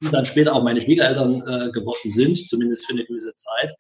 [0.03, 3.75] die dann später auch meine Schwiegereltern äh, geworden sind, zumindest für eine gewisse Zeit.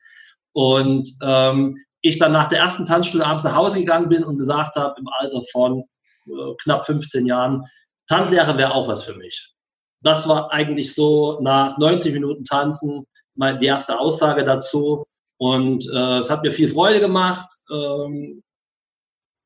[0.53, 4.77] Und ähm, ich dann nach der ersten Tanzstunde abends nach Hause gegangen bin und gesagt
[4.77, 5.85] habe, im Alter von
[6.27, 7.65] äh, knapp 15 Jahren,
[8.09, 9.55] Tanzlehrer wäre auch was für mich.
[10.03, 15.06] Das war eigentlich so nach 90 Minuten Tanzen die erste Aussage dazu.
[15.39, 17.49] Und äh, es hat mir viel Freude gemacht.
[17.71, 18.43] Ähm,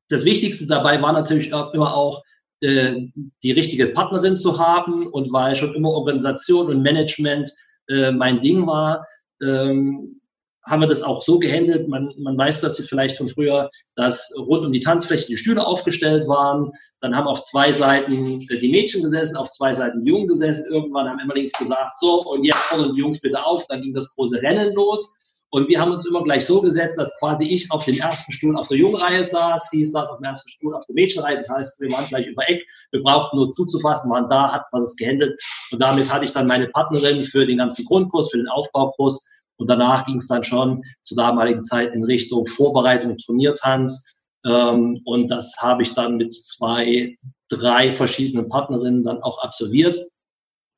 [0.09, 2.23] das Wichtigste dabei war natürlich immer auch,
[2.61, 3.07] äh,
[3.43, 5.07] die richtige Partnerin zu haben.
[5.07, 7.51] Und weil schon immer Organisation und Management
[7.89, 9.05] äh, mein Ding war,
[9.41, 10.21] ähm,
[10.63, 11.87] haben wir das auch so gehandelt.
[11.87, 16.27] Man, man weiß das vielleicht von früher, dass rund um die Tanzfläche die Stühle aufgestellt
[16.27, 16.71] waren.
[16.99, 20.65] Dann haben auf zwei Seiten äh, die Mädchen gesessen, auf zwei Seiten die Jungen gesessen.
[20.69, 23.65] Irgendwann haben immer links gesagt, so, und jetzt fordern die Jungs bitte auf.
[23.67, 25.11] Dann ging das große Rennen los.
[25.53, 28.55] Und wir haben uns immer gleich so gesetzt, dass quasi ich auf dem ersten Stuhl
[28.55, 31.35] auf der Jungreihe saß, sie saß auf dem ersten Stuhl auf der Mädchenreihe.
[31.35, 32.65] Das heißt, wir waren gleich über Eck.
[32.91, 35.37] Wir brauchten nur zuzufassen, waren da, hat man es gehandelt.
[35.71, 39.27] Und damit hatte ich dann meine Partnerin für den ganzen Grundkurs, für den Aufbaukurs.
[39.57, 44.05] Und danach ging es dann schon zur damaligen Zeit in Richtung Vorbereitung, Turniertanz.
[44.45, 47.17] Ähm, und das habe ich dann mit zwei,
[47.49, 49.99] drei verschiedenen Partnerinnen dann auch absolviert.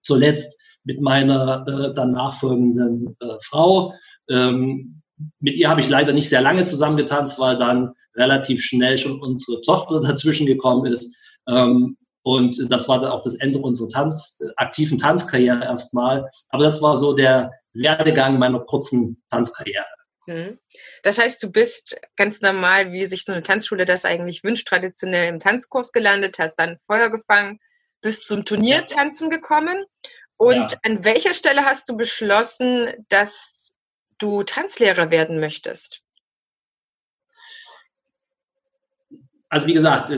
[0.02, 3.93] Zuletzt mit meiner äh, dann nachfolgenden äh, Frau.
[4.30, 5.02] Ähm,
[5.39, 9.62] mit ihr habe ich leider nicht sehr lange zusammengetanzt, weil dann relativ schnell schon unsere
[9.62, 11.15] Tochter dazwischen gekommen ist.
[11.48, 16.30] Ähm, und das war dann auch das Ende unserer Tanz, aktiven Tanzkarriere erstmal.
[16.50, 19.86] Aber das war so der Werdegang meiner kurzen Tanzkarriere.
[20.26, 20.58] Mhm.
[21.04, 25.28] Das heißt, du bist ganz normal, wie sich so eine Tanzschule das eigentlich wünscht, traditionell
[25.28, 27.60] im Tanzkurs gelandet, hast dann Feuer gefangen,
[28.02, 29.86] bist zum Turniertanzen gekommen
[30.43, 30.77] und ja.
[30.84, 33.75] an welcher Stelle hast du beschlossen, dass
[34.17, 36.03] du Tanzlehrer werden möchtest?
[39.53, 40.12] also wie gesagt,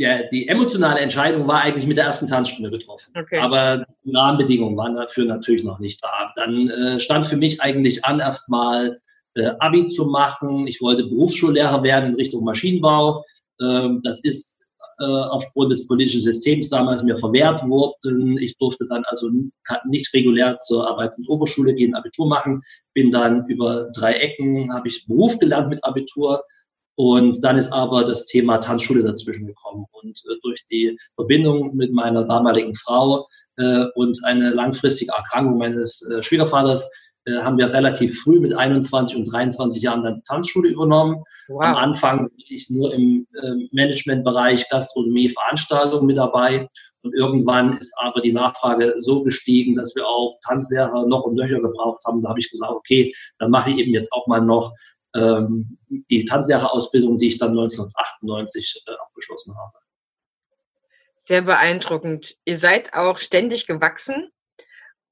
[0.00, 3.12] der, die emotionale Entscheidung war eigentlich mit der ersten Tanzstunde getroffen.
[3.16, 3.38] Okay.
[3.38, 6.32] Aber die Rahmenbedingungen waren dafür natürlich noch nicht da.
[6.34, 9.00] Dann äh, stand für mich eigentlich an, erstmal
[9.34, 10.66] äh, Abi zu machen.
[10.66, 13.24] Ich wollte Berufsschullehrer werden in Richtung Maschinenbau.
[13.60, 14.59] Ähm, das ist
[15.00, 18.36] äh, aufgrund des politischen Systems damals mir verwehrt worden.
[18.38, 19.30] Ich durfte dann also
[19.86, 22.62] nicht regulär zur Arbeit in Oberschule gehen, Abitur machen.
[22.92, 26.42] Bin dann über drei Ecken, habe ich Beruf gelernt mit Abitur
[26.96, 29.86] und dann ist aber das Thema Tanzschule dazwischen gekommen.
[29.92, 36.06] Und äh, durch die Verbindung mit meiner damaligen Frau äh, und eine langfristige Erkrankung meines
[36.10, 36.92] äh, Schwiegervaters
[37.26, 41.22] haben wir relativ früh mit 21 und 23 Jahren dann die Tanzschule übernommen.
[41.48, 41.62] Wow.
[41.62, 46.68] Am Anfang bin ich nur im äh, Managementbereich Gastronomie, Veranstaltungen mit dabei.
[47.02, 51.60] Und irgendwann ist aber die Nachfrage so gestiegen, dass wir auch Tanzlehrer noch und nöcher
[51.60, 52.22] gebraucht haben.
[52.22, 54.72] Da habe ich gesagt, okay, dann mache ich eben jetzt auch mal noch
[55.14, 59.78] ähm, die Tanzlehrerausbildung, die ich dann 1998 äh, abgeschlossen habe.
[61.16, 62.36] Sehr beeindruckend.
[62.44, 64.30] Ihr seid auch ständig gewachsen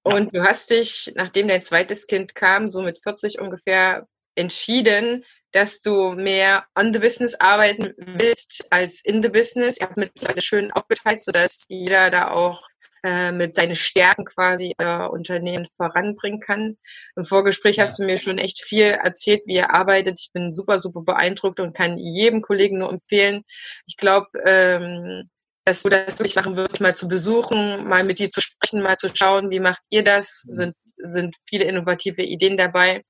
[0.08, 5.80] und du hast dich, nachdem dein zweites Kind kam, so mit 40 ungefähr, entschieden, dass
[5.80, 9.78] du mehr on the business arbeiten willst als in the business.
[9.78, 12.62] Ihr habt mittlerweile schön aufgeteilt, sodass jeder da auch
[13.02, 16.76] äh, mit seinen Stärken quasi euer Unternehmen voranbringen kann.
[17.16, 17.84] Im Vorgespräch ja.
[17.84, 20.18] hast du mir schon echt viel erzählt, wie ihr arbeitet.
[20.20, 23.44] Ich bin super, super beeindruckt und kann jedem Kollegen nur empfehlen.
[23.86, 25.30] Ich glaube, ähm,
[25.68, 28.96] dass du das wirklich machen wirst, mal zu besuchen, mal mit dir zu sprechen, mal
[28.96, 30.40] zu schauen, wie macht ihr das?
[30.48, 33.04] Sind, sind viele innovative Ideen dabei.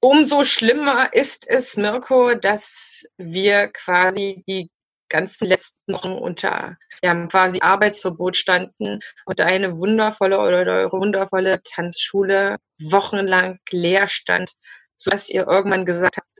[0.00, 4.68] Umso schlimmer ist es, Mirko, dass wir quasi die
[5.08, 12.56] ganzen letzten Wochen unter ja, quasi Arbeitsverbot standen und eine wundervolle oder eure wundervolle Tanzschule
[12.80, 14.50] wochenlang leer stand,
[14.96, 16.33] sodass ihr irgendwann gesagt habt,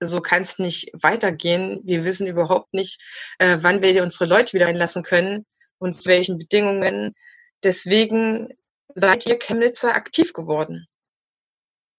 [0.00, 1.80] so kann es nicht weitergehen.
[1.84, 3.00] Wir wissen überhaupt nicht,
[3.38, 5.46] äh, wann wir unsere Leute wieder einlassen können
[5.78, 7.14] und zu welchen Bedingungen.
[7.62, 8.48] Deswegen
[8.94, 10.86] seid ihr Chemnitzer aktiv geworden.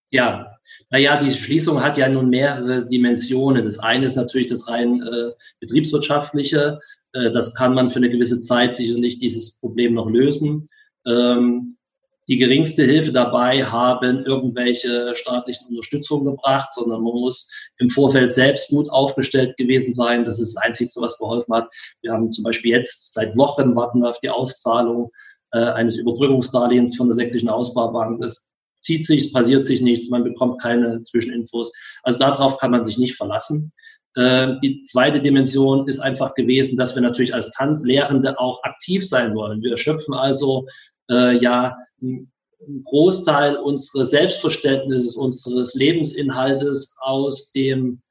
[0.09, 0.57] Ja,
[0.89, 3.65] naja, die Schließung hat ja nun mehrere Dimensionen.
[3.65, 6.79] Das eine ist natürlich das rein äh, betriebswirtschaftliche.
[7.13, 10.69] Äh, das kann man für eine gewisse Zeit sicherlich dieses Problem noch lösen.
[11.05, 11.76] Ähm,
[12.27, 18.69] die geringste Hilfe dabei haben irgendwelche staatlichen Unterstützungen gebracht, sondern man muss im Vorfeld selbst
[18.69, 20.25] gut aufgestellt gewesen sein.
[20.25, 21.69] Das ist das Einzige, was geholfen hat.
[22.01, 25.09] Wir haben zum Beispiel jetzt seit Wochen warten wir auf die Auszahlung
[25.51, 28.19] äh, eines Überbrückungsdarlehens von der Sächsischen Ausbaubank.
[28.19, 28.47] Das
[28.81, 31.71] zieht sich, es passiert sich nichts, man bekommt keine Zwischeninfos.
[32.03, 33.71] Also darauf kann man sich nicht verlassen.
[34.15, 39.33] Äh, die zweite Dimension ist einfach gewesen, dass wir natürlich als Tanzlehrende auch aktiv sein
[39.33, 39.61] wollen.
[39.61, 40.65] Wir schöpfen also
[41.09, 42.31] äh, ja einen
[42.85, 48.01] Großteil unseres Selbstverständnisses, unseres Lebensinhaltes aus dem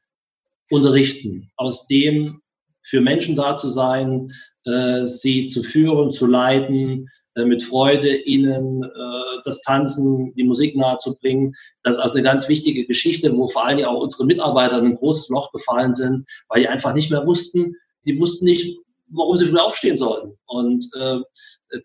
[0.70, 2.40] Unterrichten, aus dem
[2.82, 4.32] für Menschen da zu sein,
[4.64, 10.76] äh, sie zu führen, zu leiten, äh, mit Freude ihnen äh, das Tanzen, die Musik
[10.76, 11.54] nahezubringen.
[11.82, 14.94] Das ist also eine ganz wichtige Geschichte, wo vor allem auch unsere Mitarbeiter in ein
[14.94, 18.78] großes Loch gefallen sind, weil die einfach nicht mehr wussten, die wussten nicht,
[19.08, 20.38] warum sie früh aufstehen sollten.
[20.46, 21.18] Und äh,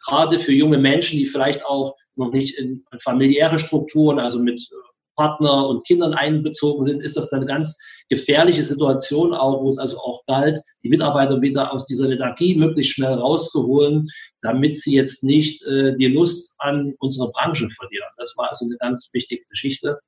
[0.06, 4.76] gerade für junge Menschen, die vielleicht auch noch nicht in familiäre Strukturen, also mit äh,
[5.15, 7.78] Partner und Kindern einbezogen sind, ist das eine ganz
[8.10, 12.94] gefährliche Situation auch, wo es also auch galt, die Mitarbeiter wieder aus dieser Lethargie möglichst
[12.94, 14.08] schnell rauszuholen,
[14.41, 18.10] damit sie jetzt nicht äh, die Lust an unserer Branche verlieren.
[18.17, 20.00] Das war also eine ganz wichtige Geschichte.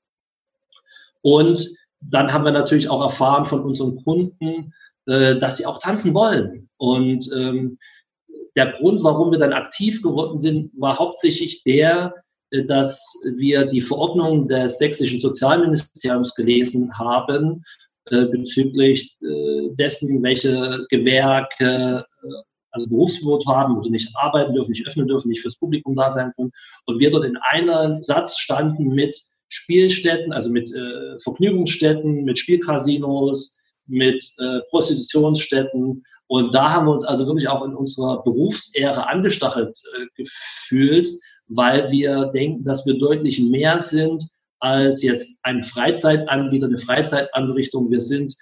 [1.22, 1.66] Und
[2.02, 4.74] dann haben wir natürlich auch erfahren von unseren Kunden,
[5.06, 6.70] äh, dass sie auch tanzen wollen.
[6.78, 7.78] Und ähm,
[8.56, 12.14] der Grund, warum wir dann aktiv geworden sind, war hauptsächlich der,
[12.52, 17.64] äh, dass wir die Verordnung des sächsischen Sozialministeriums gelesen haben
[18.12, 22.28] äh, bezüglich äh, dessen, welche Gewerke äh,
[22.72, 26.34] also Berufsverbot haben oder nicht arbeiten dürfen, nicht öffnen dürfen, nicht fürs Publikum da sein
[26.36, 26.52] können.
[26.86, 30.72] Und wir dort in einem Satz standen mit Spielstätten, also mit
[31.22, 34.24] Vergnügungsstätten, mit Spielcasinos, mit
[34.72, 36.04] Prostitutionsstätten.
[36.34, 41.08] Und da haben wir uns also wirklich auch in unserer Berufsehre angestachelt äh, gefühlt,
[41.48, 44.28] weil wir denken, dass wir deutlich mehr sind
[44.60, 47.92] als jetzt ein Freizeitanbieter, eine Freizeitanrichtung.
[47.92, 48.34] Wir sind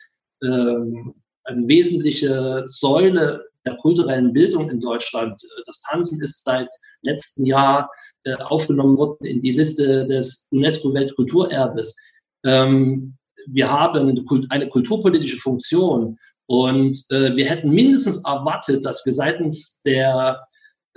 [0.41, 5.41] ähm, eine wesentliche Säule der kulturellen Bildung in Deutschland.
[5.65, 6.69] Das Tanzen ist seit
[7.01, 7.91] letztem Jahr
[8.23, 11.97] äh, aufgenommen worden in die Liste des UNESCO-Weltkulturerbes.
[12.45, 16.17] Ähm, wir haben eine, eine kulturpolitische Funktion
[16.51, 20.45] und äh, wir hätten mindestens erwartet, dass wir seitens der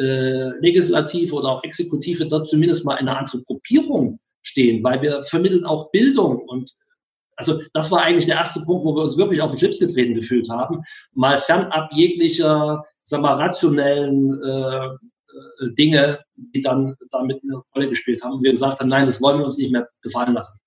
[0.01, 5.64] äh, Legislative oder auch Exekutive dort zumindest mal eine andere Gruppierung stehen, weil wir vermitteln
[5.64, 6.73] auch Bildung und
[7.37, 10.17] Also das war eigentlich der erste Punkt, wo wir uns wirklich auf den Chips getreten
[10.17, 17.62] gefühlt haben, mal fernab jeglicher, sag mal, rationellen äh, äh, Dinge, die dann damit eine
[17.77, 18.35] Rolle gespielt haben.
[18.35, 20.59] Und wir gesagt haben, nein, das wollen wir uns nicht mehr gefallen lassen.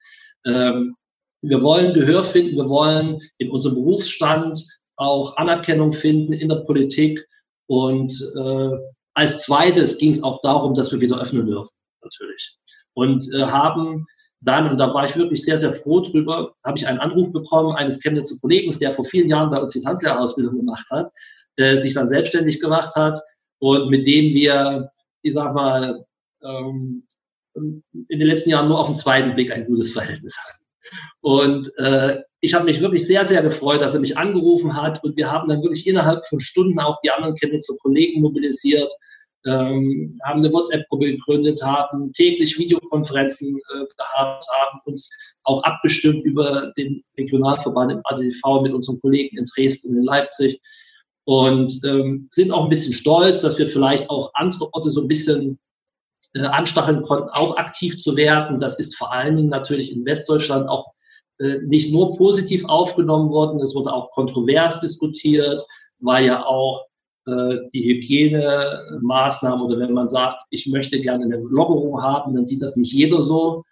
[0.45, 0.95] Ähm,
[1.41, 4.63] wir wollen Gehör finden, wir wollen in unserem Berufsstand
[4.97, 7.25] auch Anerkennung finden in der Politik.
[7.67, 8.77] Und äh,
[9.13, 12.57] als zweites ging es auch darum, dass wir wieder öffnen dürfen, natürlich.
[12.93, 14.05] Und äh, haben
[14.41, 17.75] dann, und da war ich wirklich sehr, sehr froh drüber, habe ich einen Anruf bekommen
[17.75, 21.12] eines Chemnitzer Kollegen, der vor vielen Jahren bei uns die Tanzlehrerausbildung gemacht hat,
[21.55, 23.19] äh, sich dann selbstständig gemacht hat
[23.60, 24.91] und mit dem wir,
[25.23, 26.05] ich sag mal,
[26.43, 27.03] ähm,
[27.55, 30.63] in den letzten Jahren nur auf den zweiten Blick ein gutes Verhältnis hatten.
[31.21, 35.04] Und äh, ich habe mich wirklich sehr, sehr gefreut, dass er mich angerufen hat.
[35.04, 38.91] Und wir haben dann wirklich innerhalb von Stunden auch die anderen Chemnitzer Kollegen mobilisiert,
[39.45, 45.10] ähm, haben eine WhatsApp-Gruppe gegründet, haben täglich Videokonferenzen äh, gehabt, haben uns
[45.43, 50.60] auch abgestimmt über den Regionalverband im ADV mit unseren Kollegen in Dresden und in Leipzig.
[51.23, 55.08] Und ähm, sind auch ein bisschen stolz, dass wir vielleicht auch andere Orte so ein
[55.08, 55.60] bisschen
[56.33, 58.59] anstacheln konnten, auch aktiv zu werden.
[58.59, 60.93] Das ist vor allen Dingen natürlich in Westdeutschland auch
[61.39, 65.63] äh, nicht nur positiv aufgenommen worden, es wurde auch kontrovers diskutiert,
[65.99, 66.85] weil ja auch
[67.27, 72.63] äh, die Hygienemaßnahmen oder wenn man sagt, ich möchte gerne eine Lockerung haben, dann sieht
[72.63, 73.63] das nicht jeder so.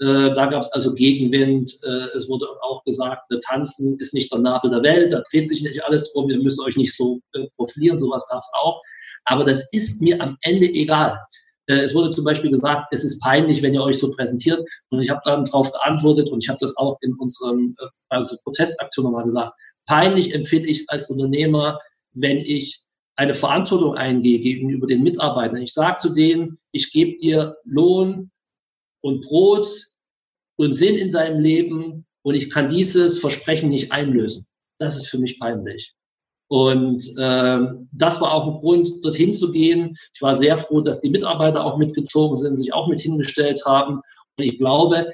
[0.00, 1.72] Äh, da gab es also Gegenwind.
[1.84, 5.62] Äh, es wurde auch gesagt, Tanzen ist nicht der Nabel der Welt, da dreht sich
[5.62, 8.82] nicht alles drum, ihr müsst euch nicht so äh, profilieren, sowas gab es auch.
[9.24, 11.18] Aber das ist mir am Ende egal.
[11.66, 14.66] Es wurde zum Beispiel gesagt, es ist peinlich, wenn ihr euch so präsentiert.
[14.90, 17.74] Und ich habe dann darauf geantwortet und ich habe das auch in unserem,
[18.08, 19.52] bei unserer Protestaktion nochmal gesagt.
[19.86, 21.78] Peinlich empfinde ich es als Unternehmer,
[22.12, 22.82] wenn ich
[23.16, 25.62] eine Verantwortung eingehe gegenüber den Mitarbeitern.
[25.62, 28.30] Ich sage zu denen, ich gebe dir Lohn,
[29.04, 29.68] und Brot
[30.56, 34.46] und Sinn in deinem Leben und ich kann dieses Versprechen nicht einlösen.
[34.78, 35.94] Das ist für mich peinlich.
[36.48, 39.96] Und ähm, das war auch ein Grund, dorthin zu gehen.
[40.14, 44.00] Ich war sehr froh, dass die Mitarbeiter auch mitgezogen sind, sich auch mit hingestellt haben.
[44.36, 45.10] Und ich glaube,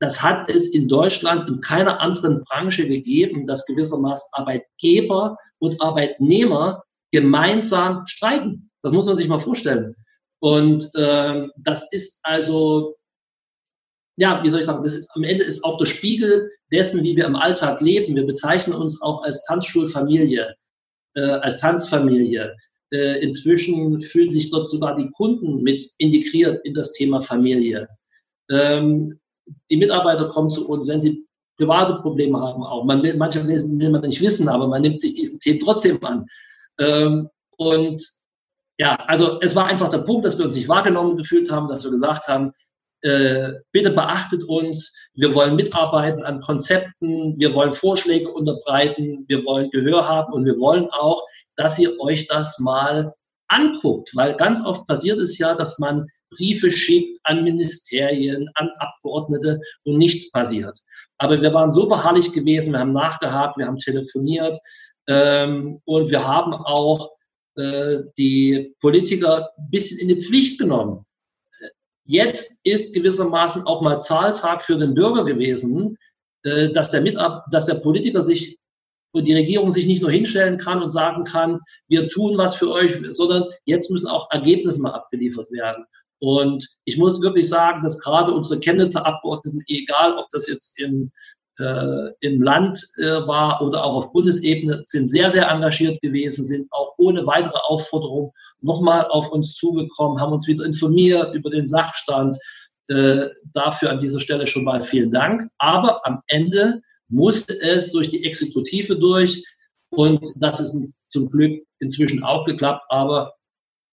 [0.00, 6.82] das hat es in Deutschland in keiner anderen Branche gegeben, dass gewissermaßen Arbeitgeber und Arbeitnehmer
[7.10, 8.70] gemeinsam streiken.
[8.82, 9.94] Das muss man sich mal vorstellen.
[10.40, 12.96] Und ähm, das ist also
[14.16, 17.26] ja, wie soll ich sagen, das, am Ende ist auch der Spiegel dessen, wie wir
[17.26, 18.14] im Alltag leben.
[18.14, 20.54] Wir bezeichnen uns auch als Tanzschulfamilie,
[21.14, 22.54] äh, als Tanzfamilie.
[22.92, 27.88] Äh, inzwischen fühlen sich dort sogar die Kunden mit integriert in das Thema Familie.
[28.50, 29.18] Ähm,
[29.70, 32.84] die Mitarbeiter kommen zu uns, wenn sie private Probleme haben auch.
[32.84, 36.26] Man will, manche will man nicht wissen, aber man nimmt sich diesen Themen trotzdem an.
[36.78, 38.02] Ähm, und
[38.78, 41.84] ja, also es war einfach der Punkt, dass wir uns nicht wahrgenommen gefühlt haben, dass
[41.84, 42.52] wir gesagt haben,
[43.72, 50.08] bitte beachtet uns, wir wollen mitarbeiten an Konzepten, wir wollen Vorschläge unterbreiten, wir wollen Gehör
[50.08, 51.22] haben und wir wollen auch,
[51.56, 53.12] dass ihr euch das mal
[53.48, 59.60] anguckt, weil ganz oft passiert es ja, dass man Briefe schickt an Ministerien, an Abgeordnete
[59.84, 60.76] und nichts passiert.
[61.18, 64.58] Aber wir waren so beharrlich gewesen, wir haben nachgehakt, wir haben telefoniert.
[65.06, 67.10] Ähm, und wir haben auch
[67.56, 71.04] äh, die Politiker ein bisschen in die Pflicht genommen.
[72.06, 75.96] Jetzt ist gewissermaßen auch mal Zahltag für den Bürger gewesen,
[76.42, 78.58] äh, dass der, Mitab dass der Politiker sich
[79.12, 82.70] und die Regierung sich nicht nur hinstellen kann und sagen kann, wir tun was für
[82.70, 85.84] euch, sondern jetzt müssen auch Ergebnisse mal abgeliefert werden.
[86.18, 91.12] Und ich muss wirklich sagen, dass gerade unsere Chemnitzer Abgeordneten, egal ob das jetzt im
[91.58, 96.66] äh, im Land äh, war oder auch auf Bundesebene, sind sehr, sehr engagiert gewesen, sind
[96.72, 102.36] auch ohne weitere Aufforderung nochmal auf uns zugekommen, haben uns wieder informiert über den Sachstand.
[102.88, 105.50] Äh, dafür an dieser Stelle schon mal vielen Dank.
[105.56, 109.42] Aber am Ende musste es durch die Exekutive durch
[109.90, 110.76] und das ist
[111.08, 113.34] zum Glück inzwischen auch geklappt, aber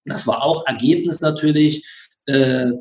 [0.06, 1.86] das war auch Ergebnis natürlich
[2.26, 2.72] äh,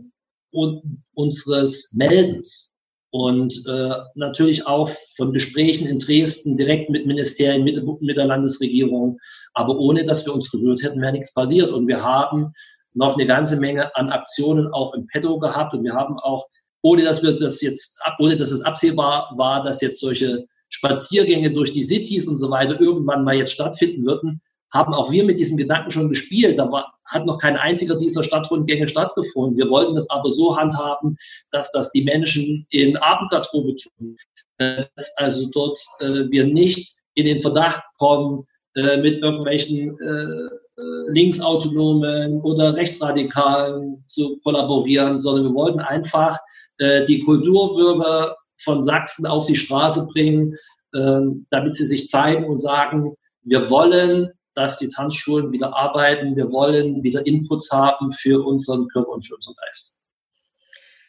[0.51, 2.70] und unseres Meldens
[3.11, 9.19] und äh, natürlich auch von Gesprächen in Dresden direkt mit Ministerien, mit, mit der Landesregierung.
[9.55, 11.71] Aber ohne dass wir uns gerührt hätten, wäre nichts passiert.
[11.71, 12.53] Und wir haben
[12.95, 15.75] noch eine ganze Menge an Aktionen auch im Petto gehabt.
[15.75, 16.47] Und wir haben auch,
[16.83, 21.73] ohne dass wir das jetzt, ohne dass es absehbar war, dass jetzt solche Spaziergänge durch
[21.73, 24.41] die Cities und so weiter irgendwann mal jetzt stattfinden würden,
[24.73, 26.59] haben auch wir mit diesem Gedanken schon gespielt.
[26.59, 29.57] Da war, hat noch kein einziger dieser Stadtrundgänge stattgefunden.
[29.57, 31.17] Wir wollten das aber so handhaben,
[31.51, 34.17] dass das die Menschen in Abendgarderobe tun.
[34.59, 38.47] Dass also dort äh, wir nicht in den Verdacht kommen,
[38.77, 46.39] äh, mit irgendwelchen äh, äh, Linksautonomen oder Rechtsradikalen zu kollaborieren, sondern wir wollten einfach
[46.79, 50.55] äh, die Kulturbürger von Sachsen auf die Straße bringen,
[50.93, 56.51] äh, damit sie sich zeigen und sagen, wir wollen, dass die Tanzschulen wieder arbeiten, wir
[56.53, 59.99] wollen wieder Inputs haben für unseren Körper und für unseren Geist.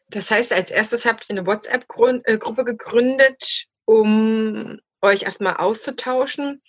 [0.10, 6.62] Das heißt, als erstes habt ihr eine WhatsApp-Gruppe gegründet, um euch erstmal auszutauschen.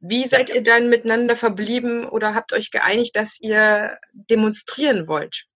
[0.00, 5.46] Wie seid ihr dann miteinander verblieben oder habt euch geeinigt, dass ihr demonstrieren wollt?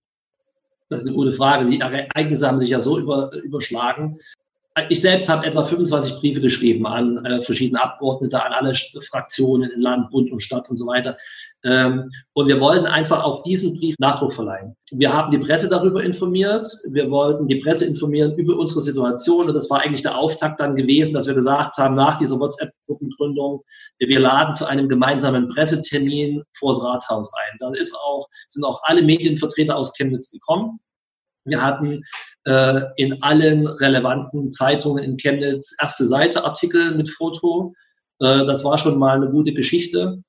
[0.89, 1.71] Das ist eine gute Frage.
[1.71, 4.19] Die Ereignisse haben sich ja so über, überschlagen.
[4.89, 8.73] Ich selbst habe etwa 25 Briefe geschrieben an äh, verschiedene Abgeordnete, an alle
[9.07, 11.19] Fraktionen in Land, Bund und Stadt und so weiter.
[11.63, 14.75] Ähm, und wir wollten einfach auch diesen Brief Nachdruck verleihen.
[14.91, 16.67] Wir haben die Presse darüber informiert.
[16.91, 19.49] Wir wollten die Presse informieren über unsere Situation.
[19.49, 23.63] Und das war eigentlich der Auftakt dann gewesen, dass wir gesagt haben, nach dieser WhatsApp-Gruppengründung,
[23.99, 27.59] wir laden zu einem gemeinsamen Pressetermin vor das Rathaus ein.
[27.59, 30.81] Da ist auch, sind auch alle Medienvertreter aus Chemnitz gekommen.
[31.45, 32.05] Wir hatten
[32.45, 37.75] äh, in allen relevanten Zeitungen in Chemnitz erste Seite Artikel mit Foto.
[38.21, 40.23] Äh, das war schon mal eine gute Geschichte.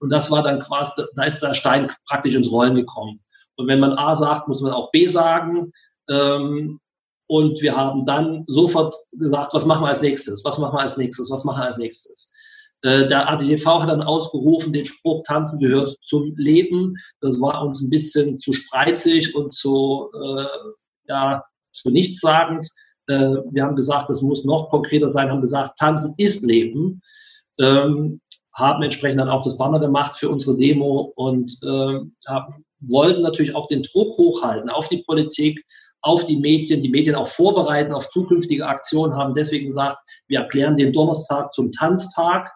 [0.00, 3.20] Und das war dann quasi, da ist der Stein praktisch ins Rollen gekommen.
[3.56, 5.72] Und wenn man A sagt, muss man auch B sagen.
[6.08, 6.80] Ähm,
[7.26, 10.44] und wir haben dann sofort gesagt, was machen wir als nächstes?
[10.44, 11.30] Was machen wir als nächstes?
[11.30, 12.32] Was machen wir als nächstes?
[12.82, 16.96] Äh, der ADTV hat dann ausgerufen, den Spruch Tanzen gehört zum Leben.
[17.20, 20.46] Das war uns ein bisschen zu spreizig und zu, äh,
[21.08, 22.66] ja, zu nichtssagend.
[23.06, 27.02] Äh, wir haben gesagt, das muss noch konkreter sein, haben gesagt, Tanzen ist Leben.
[27.58, 28.20] Ähm,
[28.54, 33.54] haben entsprechend dann auch das Banner gemacht für unsere Demo und äh, haben, wollten natürlich
[33.54, 35.64] auch den Druck hochhalten auf die Politik,
[36.02, 40.76] auf die Medien, die Medien auch vorbereiten auf zukünftige Aktionen, haben deswegen gesagt, wir erklären
[40.76, 42.50] den Donnerstag zum Tanztag,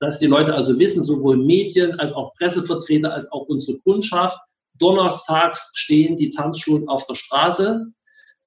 [0.00, 4.38] dass die Leute also wissen, sowohl Medien als auch Pressevertreter als auch unsere Kundschaft,
[4.78, 7.86] donnerstags stehen die Tanzschulen auf der Straße.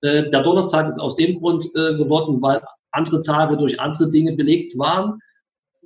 [0.02, 4.36] Äh, der Donnerstag ist aus dem Grund äh, geworden, weil andere Tage durch andere Dinge
[4.36, 5.20] belegt waren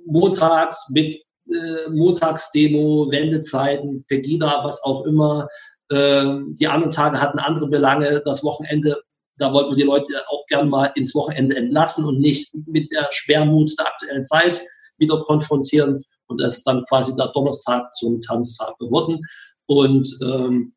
[0.06, 5.48] montags mit äh, Montagsdemo, Wendezeiten, Pegida, was auch immer.
[5.90, 8.22] Äh, die anderen Tage hatten andere Belange.
[8.24, 9.02] Das Wochenende,
[9.38, 13.08] da wollten wir die Leute auch gern mal ins Wochenende entlassen und nicht mit der
[13.10, 14.62] Schwermut der aktuellen Zeit
[14.98, 16.02] wieder konfrontieren.
[16.26, 19.20] Und das ist dann quasi der Donnerstag zum Tanztag geworden.
[19.66, 20.74] Und ähm,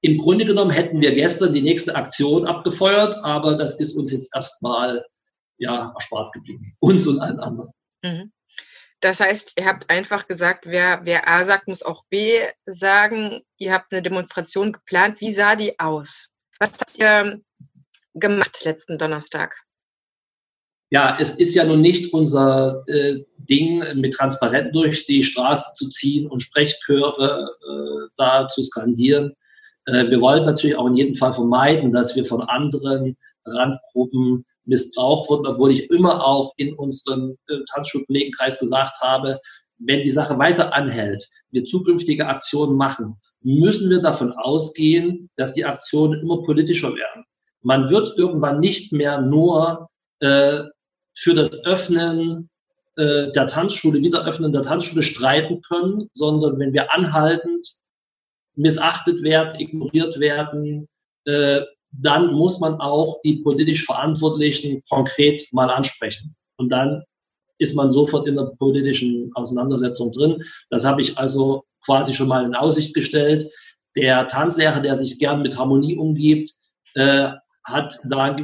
[0.00, 4.34] im Grunde genommen hätten wir gestern die nächste Aktion abgefeuert, aber das ist uns jetzt
[4.34, 5.04] erstmal
[5.58, 6.76] ja, erspart geblieben.
[6.80, 7.70] Uns und allen anderen.
[8.02, 8.32] Mhm.
[9.00, 13.42] Das heißt, ihr habt einfach gesagt, wer, wer A sagt, muss auch B sagen.
[13.58, 15.20] Ihr habt eine Demonstration geplant.
[15.20, 16.30] Wie sah die aus?
[16.58, 17.40] Was habt ihr
[18.14, 19.65] gemacht letzten Donnerstag?
[20.90, 25.88] Ja, es ist ja nun nicht unser äh, Ding, mit Transparenten durch die Straße zu
[25.88, 29.32] ziehen und Sprechchöre äh, da zu skandieren.
[29.86, 35.28] Äh, wir wollen natürlich auch in jedem Fall vermeiden, dass wir von anderen Randgruppen missbraucht
[35.28, 39.40] wurden, obwohl ich immer auch in unserem äh, Tanzschulkollegenkreis gesagt habe,
[39.78, 45.64] wenn die Sache weiter anhält, wir zukünftige Aktionen machen, müssen wir davon ausgehen, dass die
[45.64, 47.24] Aktionen immer politischer werden.
[47.62, 49.88] Man wird irgendwann nicht mehr nur
[50.20, 50.62] äh,
[51.16, 52.50] für das Öffnen
[52.96, 57.76] äh, der Tanzschule, Wiederöffnen der Tanzschule streiten können, sondern wenn wir anhaltend
[58.54, 60.88] missachtet werden, ignoriert werden,
[61.24, 66.34] äh, dann muss man auch die politisch Verantwortlichen konkret mal ansprechen.
[66.56, 67.02] Und dann
[67.58, 70.42] ist man sofort in der politischen Auseinandersetzung drin.
[70.70, 73.50] Das habe ich also quasi schon mal in Aussicht gestellt.
[73.96, 76.52] Der Tanzlehrer, der sich gern mit Harmonie umgibt,
[76.94, 77.30] äh,
[77.64, 78.36] hat da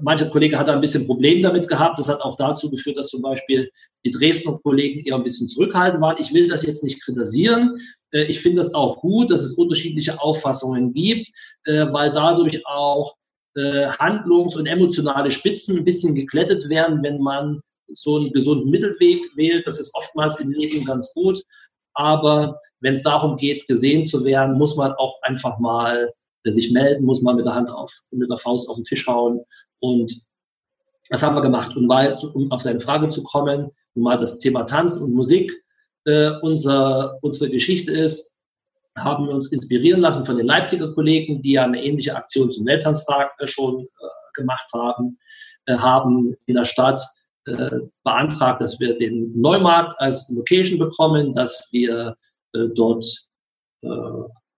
[0.00, 1.98] mancher Kollege hat da ein bisschen Problem damit gehabt.
[1.98, 3.70] Das hat auch dazu geführt, dass zum Beispiel
[4.04, 6.16] die Dresdner Kollegen eher ein bisschen zurückhaltend waren.
[6.20, 7.78] Ich will das jetzt nicht kritisieren.
[8.12, 11.28] Äh, ich finde es auch gut, dass es unterschiedliche Auffassungen gibt,
[11.64, 13.14] äh, weil dadurch auch
[13.54, 19.24] äh, handlungs- und emotionale Spitzen ein bisschen geklettet werden, wenn man so einen gesunden Mittelweg
[19.36, 19.66] wählt.
[19.66, 21.42] Das ist oftmals im Leben ganz gut.
[21.94, 26.12] Aber wenn es darum geht, gesehen zu werden, muss man auch einfach mal
[26.44, 29.40] sich melden, muss man mit der Hand auf, mit der Faust auf den Tisch hauen.
[29.80, 30.12] Und
[31.10, 31.76] das haben wir gemacht.
[31.76, 35.52] Und mal, um auf deine Frage zu kommen, mal das Thema Tanz und Musik
[36.04, 38.34] äh, unser, unsere Geschichte ist,
[38.96, 43.30] haben uns inspirieren lassen von den Leipziger Kollegen, die ja eine ähnliche Aktion zum Welttanztag
[43.38, 43.86] äh, schon äh,
[44.34, 45.18] gemacht haben,
[45.66, 47.00] äh, haben in der Stadt
[47.46, 52.16] äh, beantragt, dass wir den Neumarkt als Location bekommen, dass wir
[52.54, 53.06] äh, dort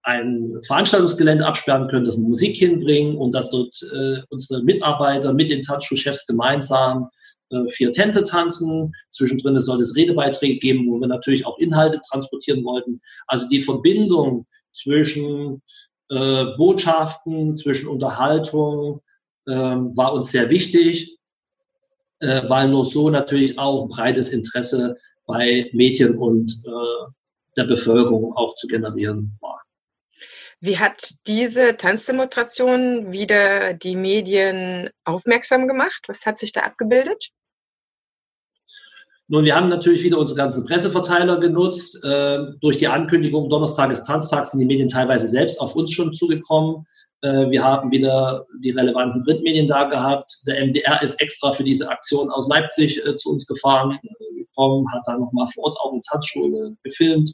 [0.03, 5.51] ein Veranstaltungsgelände absperren können, dass wir Musik hinbringen und dass dort äh, unsere Mitarbeiter mit
[5.51, 7.11] den Tanzschulchefs gemeinsam
[7.51, 8.93] äh, vier Tänze tanzen.
[9.11, 13.01] Zwischendrin soll es Redebeiträge geben, wo wir natürlich auch Inhalte transportieren wollten.
[13.27, 15.63] Also die Verbindung zwischen
[16.09, 19.11] äh, Botschaften, zwischen Unterhaltung, äh,
[19.51, 21.19] ähm, war uns sehr wichtig,
[22.21, 24.97] äh, weil nur so natürlich auch breites Interesse
[25.27, 27.11] bei Medien und äh,
[27.57, 29.60] der Bevölkerung auch zu generieren war.
[30.63, 36.05] Wie hat diese Tanzdemonstration wieder die Medien aufmerksam gemacht?
[36.07, 37.31] Was hat sich da abgebildet?
[39.29, 42.05] Nun, wir haben natürlich wieder unsere ganzen Presseverteiler genutzt.
[42.05, 46.13] Äh, durch die Ankündigung Donnerstag ist Tanztag sind die Medien teilweise selbst auf uns schon
[46.13, 46.85] zugekommen.
[47.23, 50.43] Äh, wir haben wieder die relevanten Printmedien da gehabt.
[50.47, 54.85] Der MDR ist extra für diese Aktion aus Leipzig äh, zu uns gefahren äh, gekommen,
[54.93, 57.33] hat dann nochmal vor Ort auch eine Tanzschule gefilmt,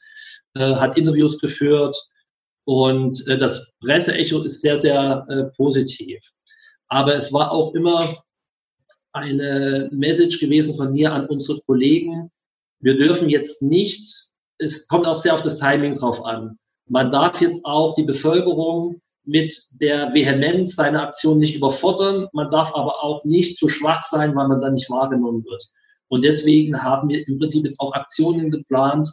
[0.55, 1.97] äh, hat Interviews geführt
[2.67, 6.21] und äh, das Presseecho ist sehr, sehr positiv.
[6.89, 8.05] Aber es war auch immer
[9.13, 12.31] eine Message gewesen von mir an unsere Kollegen.
[12.81, 16.59] Wir dürfen jetzt nicht, es kommt auch sehr auf das Timing drauf an.
[16.89, 22.29] Man darf jetzt auch die Bevölkerung mit der Vehemenz seiner Aktion nicht überfordern.
[22.33, 25.65] Man darf aber auch nicht zu schwach sein, weil man dann nicht wahrgenommen wird.
[26.09, 29.11] Und deswegen haben wir im Prinzip jetzt auch Aktionen geplant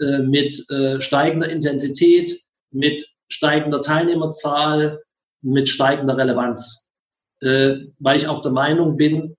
[0.00, 2.36] äh, mit äh, steigender Intensität,
[2.76, 5.02] mit steigender Teilnehmerzahl,
[5.42, 6.86] mit steigender Relevanz
[7.40, 9.36] äh, weil ich auch der Meinung bin,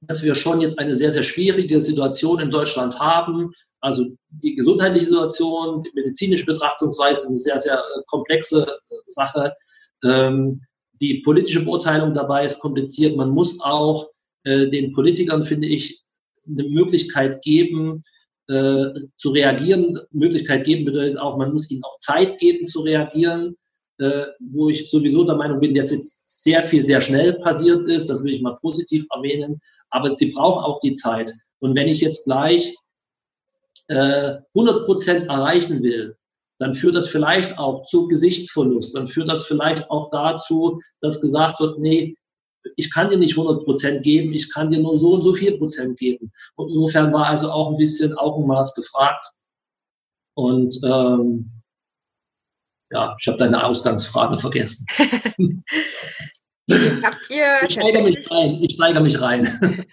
[0.00, 3.52] dass wir schon jetzt eine sehr, sehr schwierige Situation in Deutschland haben.
[3.80, 9.54] Also die gesundheitliche Situation, die medizinische Betrachtungsweise, eine sehr, sehr äh, komplexe äh, Sache.
[10.04, 10.62] Ähm,
[11.00, 13.16] die politische Beurteilung dabei ist kompliziert.
[13.16, 14.08] Man muss auch
[14.44, 16.02] äh, den Politikern, finde ich,
[16.46, 18.04] eine Möglichkeit geben,
[18.48, 19.98] äh, zu reagieren.
[20.10, 23.56] Möglichkeit geben bedeutet auch, man muss ihnen auch Zeit geben zu reagieren
[23.98, 28.10] äh, wo ich sowieso der Meinung bin, dass jetzt sehr viel sehr schnell passiert ist.
[28.10, 29.60] Das will ich mal positiv erwähnen.
[29.90, 31.32] Aber sie braucht auch die Zeit.
[31.60, 32.76] Und wenn ich jetzt gleich
[33.88, 36.14] äh, 100 Prozent erreichen will,
[36.58, 38.94] dann führt das vielleicht auch zu Gesichtsverlust.
[38.94, 42.16] Dann führt das vielleicht auch dazu, dass gesagt wird, nee,
[42.76, 45.56] ich kann dir nicht 100 Prozent geben, ich kann dir nur so und so viel
[45.58, 46.32] Prozent geben.
[46.56, 49.26] Und insofern war also auch ein bisschen Augenmaß gefragt.
[50.34, 51.52] Und ähm,
[52.90, 54.86] ja, ich habe deine Ausgangsfrage vergessen.
[57.02, 58.62] Habt ihr ich steigere mich rein.
[58.62, 59.86] Ich steigere mich rein.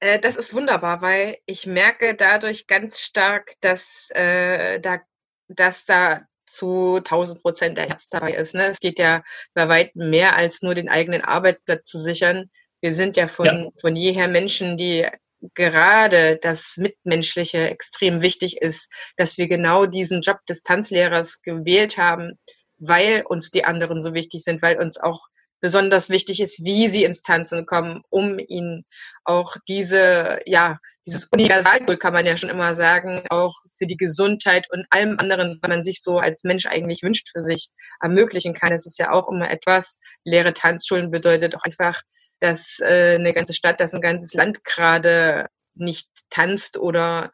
[0.00, 4.98] Äh, das ist wunderbar, weil ich merke dadurch ganz stark, dass, äh, da,
[5.46, 6.22] dass da
[6.52, 8.54] zu 1000 Prozent der Herz dabei ist.
[8.54, 8.66] Ne?
[8.66, 9.22] Es geht ja
[9.54, 12.50] bei weitem mehr als nur den eigenen Arbeitsplatz zu sichern.
[12.80, 13.68] Wir sind ja von, ja.
[13.80, 15.06] von jeher Menschen, die
[15.54, 22.38] gerade das Mitmenschliche extrem wichtig ist, dass wir genau diesen Job des Tanzlehrers gewählt haben,
[22.78, 25.20] weil uns die anderen so wichtig sind, weil uns auch
[25.60, 28.84] besonders wichtig ist, wie sie ins Tanzen kommen, um ihnen
[29.24, 34.66] auch diese, ja, dieses Universaltool kann man ja schon immer sagen, auch für die Gesundheit
[34.70, 38.70] und allem anderen, was man sich so als Mensch eigentlich wünscht für sich, ermöglichen kann.
[38.70, 39.98] Das ist ja auch immer etwas.
[40.24, 42.00] Leere Tanzschulen bedeutet auch einfach
[42.42, 47.32] dass äh, eine ganze Stadt, dass ein ganzes Land gerade nicht tanzt oder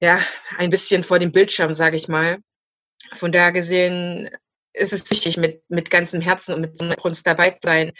[0.00, 0.20] ja,
[0.58, 2.38] ein bisschen vor dem Bildschirm, sage ich mal.
[3.14, 4.28] Von daher gesehen
[4.72, 7.92] ist es wichtig, mit, mit ganzem Herzen und mit so einer Kunst dabei zu sein.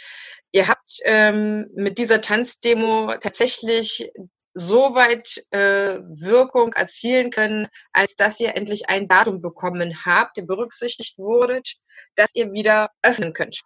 [0.51, 4.11] Ihr habt ähm, mit dieser Tanzdemo tatsächlich
[4.53, 10.43] so weit äh, Wirkung erzielen können, als dass ihr endlich ein Datum bekommen habt, der
[10.43, 11.75] berücksichtigt wurdet,
[12.15, 13.61] dass ihr wieder öffnen könnt.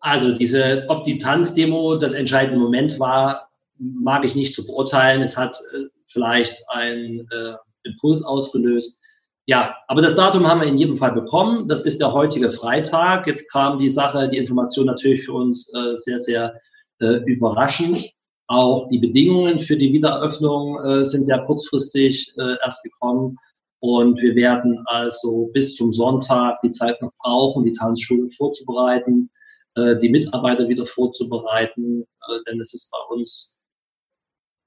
[0.00, 5.22] Also diese, ob die Tanzdemo das entscheidende Moment war, mag ich nicht zu beurteilen.
[5.22, 8.98] Es hat äh, vielleicht einen äh, Impuls ausgelöst.
[9.46, 11.68] Ja, aber das Datum haben wir in jedem Fall bekommen.
[11.68, 13.26] Das ist der heutige Freitag.
[13.26, 16.60] Jetzt kam die Sache, die Information natürlich für uns äh, sehr, sehr
[17.00, 18.12] äh, überraschend.
[18.50, 23.36] Auch die Bedingungen für die Wiedereröffnung äh, sind sehr kurzfristig äh, erst gekommen.
[23.78, 29.30] Und wir werden also bis zum Sonntag die Zeit noch brauchen, die Tanzschule vorzubereiten
[29.76, 33.56] äh, die Mitarbeiter wieder vorzubereiten, äh, denn es ist bei uns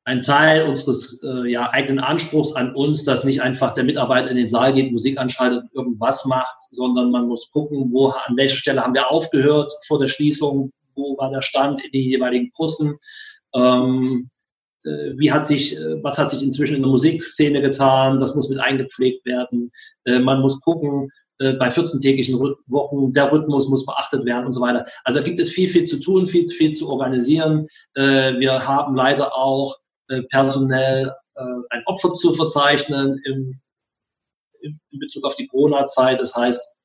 [0.06, 4.38] ein Teil unseres äh, ja, eigenen Anspruchs an uns, dass nicht einfach der Mitarbeiter in
[4.38, 8.82] den Saal geht, Musik anschaltet, irgendwas macht, sondern man muss gucken, wo, an welcher Stelle
[8.82, 12.98] haben wir aufgehört vor der Schließung, wo war der Stand in den jeweiligen Kursen,
[13.56, 14.30] ähm,
[14.84, 18.60] äh, wie hat sich, was hat sich inzwischen in der Musikszene getan, das muss mit
[18.60, 19.72] eingepflegt werden.
[20.06, 24.62] Äh, man muss gucken, äh, bei 14-tägigen Wochen, der Rhythmus muss beachtet werden und so
[24.62, 24.86] weiter.
[25.04, 27.68] Also gibt es viel, viel zu tun, viel, viel zu organisieren.
[27.96, 29.78] Äh, wir haben leider auch
[30.10, 33.60] äh, personell ein Opfer zu verzeichnen in
[35.00, 36.22] Bezug auf die Corona-Zeit.
[36.22, 36.76] Das heißt,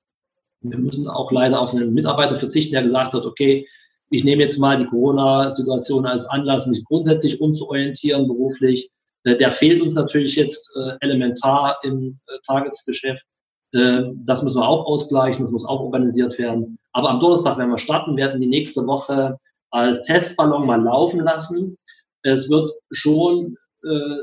[0.63, 3.69] wir müssen auch leider auf einen Mitarbeiter verzichten, der gesagt hat, okay,
[4.11, 8.91] ich nehme jetzt mal die Corona-Situation als Anlass, mich grundsätzlich umzuorientieren beruflich.
[9.25, 13.25] Der fehlt uns natürlich jetzt elementar im Tagesgeschäft.
[13.73, 16.79] Äh, das müssen wir auch ausgleichen, das muss auch organisiert werden.
[16.93, 19.39] Aber am Donnerstag werden wir starten, werden die nächste Woche
[19.71, 21.77] als Testballon mal laufen lassen.
[22.23, 24.23] Es wird schon äh,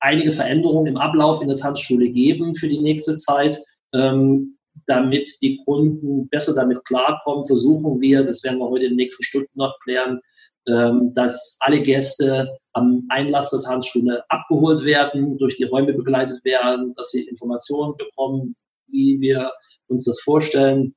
[0.00, 3.62] einige Veränderungen im Ablauf in der Tanzschule geben für die nächste Zeit.
[3.94, 8.96] Ähm, damit die Kunden besser damit klarkommen, versuchen wir, das werden wir heute in den
[8.96, 10.20] nächsten Stunden noch klären,
[10.68, 16.94] ähm, dass alle Gäste am Einlass der Tanzschule abgeholt werden, durch die Räume begleitet werden,
[16.94, 18.54] dass sie Informationen bekommen,
[18.86, 19.50] wie wir
[19.88, 20.94] uns das vorstellen.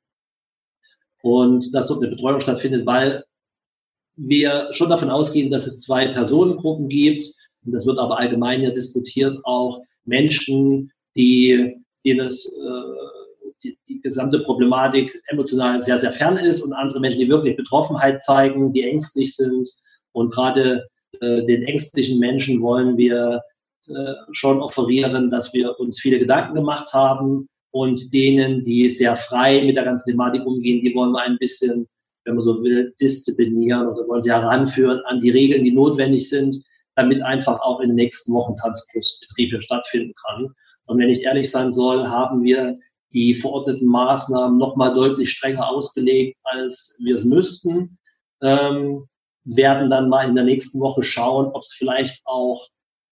[1.24, 3.24] Und dass dort eine Betreuung stattfindet, weil
[4.16, 7.26] wir schon davon ausgehen, dass es zwei Personengruppen gibt.
[7.66, 11.76] Und das wird aber allgemein ja diskutiert, auch Menschen, die,
[12.06, 13.25] denen es äh,
[13.66, 18.24] die, die gesamte Problematik emotional sehr, sehr fern ist und andere Menschen, die wirklich Betroffenheit
[18.24, 19.68] zeigen, die ängstlich sind.
[20.12, 20.88] Und gerade
[21.22, 23.42] äh, den ängstlichen Menschen wollen wir
[23.88, 29.64] äh, schon offerieren, dass wir uns viele Gedanken gemacht haben und denen, die sehr frei
[29.64, 31.88] mit der ganzen Thematik umgehen, die wollen wir ein bisschen,
[32.24, 36.56] wenn man so will, disziplinieren oder wollen sie heranführen an die Regeln, die notwendig sind,
[36.96, 40.48] damit einfach auch in den nächsten Wochen Tanzkursbetrieb hier stattfinden kann.
[40.86, 42.80] Und wenn ich ehrlich sein soll, haben wir
[43.16, 47.98] die verordneten Maßnahmen nochmal deutlich strenger ausgelegt, als wir es müssten.
[48.42, 49.08] Ähm,
[49.46, 52.68] werden dann mal in der nächsten Woche schauen, ob es vielleicht auch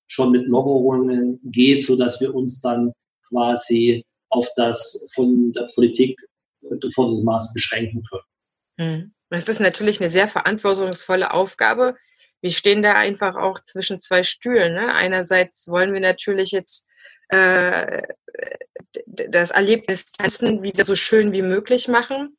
[0.08, 2.92] schon mit Lockerungen geht, so dass wir uns dann
[3.30, 6.20] quasi auf das von der Politik
[6.62, 8.24] geforderte Maß beschränken können.
[8.78, 9.14] Hm.
[9.30, 11.96] Das ist natürlich eine sehr verantwortungsvolle Aufgabe,
[12.44, 14.74] wir stehen da einfach auch zwischen zwei Stühlen.
[14.74, 14.94] Ne?
[14.94, 16.86] Einerseits wollen wir natürlich jetzt
[17.34, 18.02] äh,
[19.08, 22.38] das Erlebnis Tanzen wieder so schön wie möglich machen.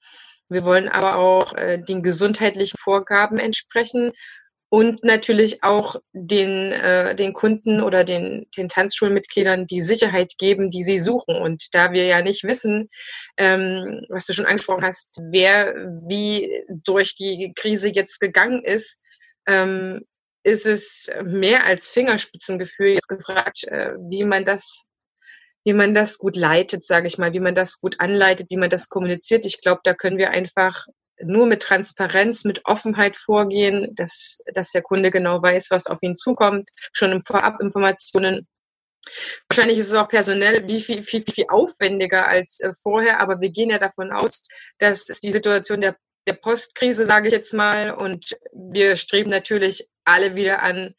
[0.49, 4.12] Wir wollen aber auch äh, den gesundheitlichen Vorgaben entsprechen
[4.68, 10.82] und natürlich auch den, äh, den Kunden oder den, den Tanzschulmitgliedern die Sicherheit geben, die
[10.82, 11.36] sie suchen.
[11.36, 12.88] Und da wir ja nicht wissen,
[13.36, 15.74] ähm, was du schon angesprochen hast, wer
[16.09, 19.01] wie durch die Krise jetzt gegangen ist,
[19.47, 20.05] ähm,
[20.45, 24.86] ist es mehr als Fingerspitzengefühl jetzt gefragt, äh, wie man das
[25.66, 28.68] wie man das gut leitet, sage ich mal, wie man das gut anleitet, wie man
[28.68, 29.47] das kommuniziert.
[29.47, 30.86] Ich glaube, da können wir einfach
[31.22, 36.14] nur mit Transparenz, mit Offenheit vorgehen, dass, dass der Kunde genau weiß, was auf ihn
[36.14, 38.47] zukommt, schon im Vorabinformationen.
[39.49, 43.51] Wahrscheinlich ist es auch personell viel, viel, viel, viel aufwendiger als äh, vorher, aber wir
[43.51, 44.42] gehen ja davon aus,
[44.78, 45.97] dass die Situation der
[46.27, 47.93] der Postkrise, sage ich jetzt mal.
[47.93, 50.95] Und wir streben natürlich alle wieder an,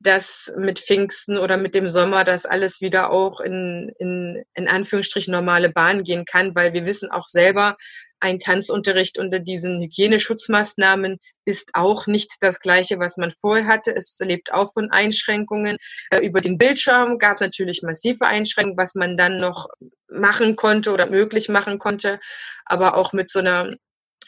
[0.00, 5.32] dass mit Pfingsten oder mit dem Sommer das alles wieder auch in, in, in Anführungsstrichen
[5.32, 7.76] normale Bahn gehen kann, weil wir wissen auch selber,
[8.20, 13.94] ein Tanzunterricht unter diesen Hygieneschutzmaßnahmen ist auch nicht das gleiche, was man vorher hatte.
[13.96, 15.78] Es lebt auch von Einschränkungen.
[16.10, 19.68] Äh, über den Bildschirm gab es natürlich massive Einschränkungen, was man dann noch
[20.08, 22.20] machen konnte oder möglich machen konnte.
[22.66, 23.74] Aber auch mit so einer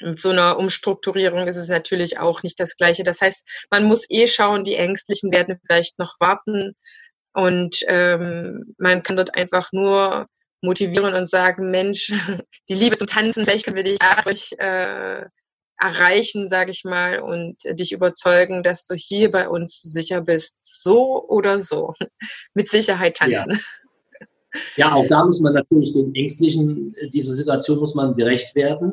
[0.01, 3.05] mit so einer Umstrukturierung ist es natürlich auch nicht das Gleiche.
[3.05, 6.75] Das heißt, man muss eh schauen, die Ängstlichen werden vielleicht noch warten
[7.35, 10.27] und ähm, man kann dort einfach nur
[10.61, 12.13] motivieren und sagen, Mensch,
[12.69, 15.25] die Liebe zum Tanzen, vielleicht können wir dich dadurch äh,
[15.79, 21.27] erreichen, sage ich mal, und dich überzeugen, dass du hier bei uns sicher bist, so
[21.29, 21.95] oder so,
[22.55, 23.53] mit Sicherheit tanzen.
[23.53, 23.59] Ja.
[24.77, 28.93] Ja, auch da muss man natürlich den Ängstlichen, diese Situation muss man gerecht werden.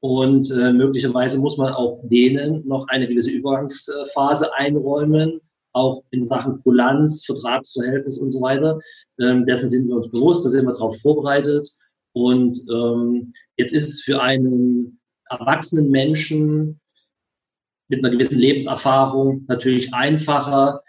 [0.00, 5.40] Und äh, möglicherweise muss man auch denen noch eine gewisse Übergangsphase einräumen,
[5.72, 8.78] auch in Sachen Kulanz, Vertragsverhältnis und so weiter.
[9.20, 11.68] Ähm, dessen sind wir uns bewusst, da sind wir darauf vorbereitet.
[12.12, 16.80] Und ähm, jetzt ist es für einen erwachsenen Menschen
[17.88, 20.82] mit einer gewissen Lebenserfahrung natürlich einfacher,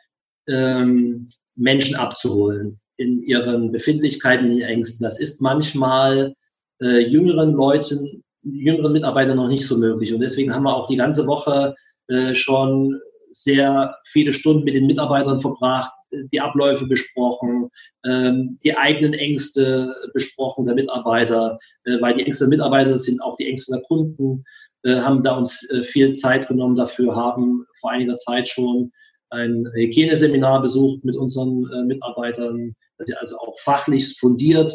[0.47, 5.03] ähm, Menschen abzuholen in ihren Befindlichkeiten, in ihren Ängsten.
[5.03, 6.36] Das ist manchmal
[6.82, 10.13] äh, jüngeren Leuten jüngeren Mitarbeitern noch nicht so möglich.
[10.13, 11.75] Und deswegen haben wir auch die ganze Woche
[12.07, 12.99] äh, schon
[13.31, 15.91] sehr viele Stunden mit den Mitarbeitern verbracht,
[16.31, 17.69] die Abläufe besprochen,
[18.05, 23.35] ähm, die eigenen Ängste besprochen der Mitarbeiter, äh, weil die Ängste der Mitarbeiter sind auch
[23.35, 24.43] die Ängste der Kunden,
[24.83, 28.91] äh, haben da uns äh, viel Zeit genommen dafür, haben vor einiger Zeit schon
[29.29, 34.73] ein Hygieneseminar besucht mit unseren äh, Mitarbeitern, dass sie also auch fachlich fundiert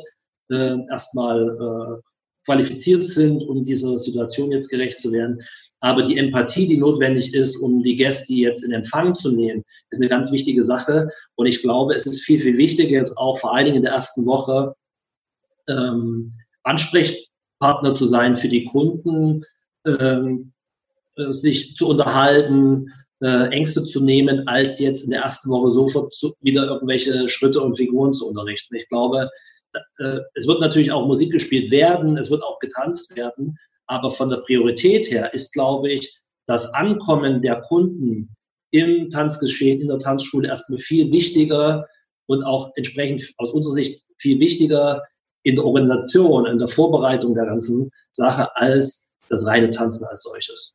[0.51, 2.01] äh, erstmal
[2.45, 5.41] qualifiziert sind, um dieser Situation jetzt gerecht zu werden.
[5.81, 10.01] Aber die Empathie, die notwendig ist, um die Gäste jetzt in Empfang zu nehmen, ist
[10.01, 11.11] eine ganz wichtige Sache.
[11.35, 13.93] Und ich glaube, es ist viel, viel wichtiger jetzt auch vor allen Dingen in der
[13.93, 14.75] ersten Woche
[15.69, 16.33] ähm,
[16.63, 19.45] Ansprechpartner zu sein für die Kunden,
[19.87, 20.53] ähm,
[21.17, 22.91] äh, sich zu unterhalten,
[23.21, 27.61] äh, Ängste zu nehmen, als jetzt in der ersten Woche sofort zu, wieder irgendwelche Schritte
[27.61, 28.75] und Figuren zu unterrichten.
[28.75, 29.31] Ich glaube,
[29.99, 34.31] äh, es wird natürlich auch Musik gespielt werden, es wird auch getanzt werden, Aber von
[34.31, 38.35] der Priorität her ist, glaube ich, das Ankommen der Kunden
[38.71, 41.87] im Tanzgeschehen, in der Tanzschule erstmal viel wichtiger
[42.27, 45.03] und auch entsprechend aus unserer Sicht viel wichtiger
[45.43, 50.75] in der Organisation, in der Vorbereitung der ganzen Sache als das reine Tanzen als solches.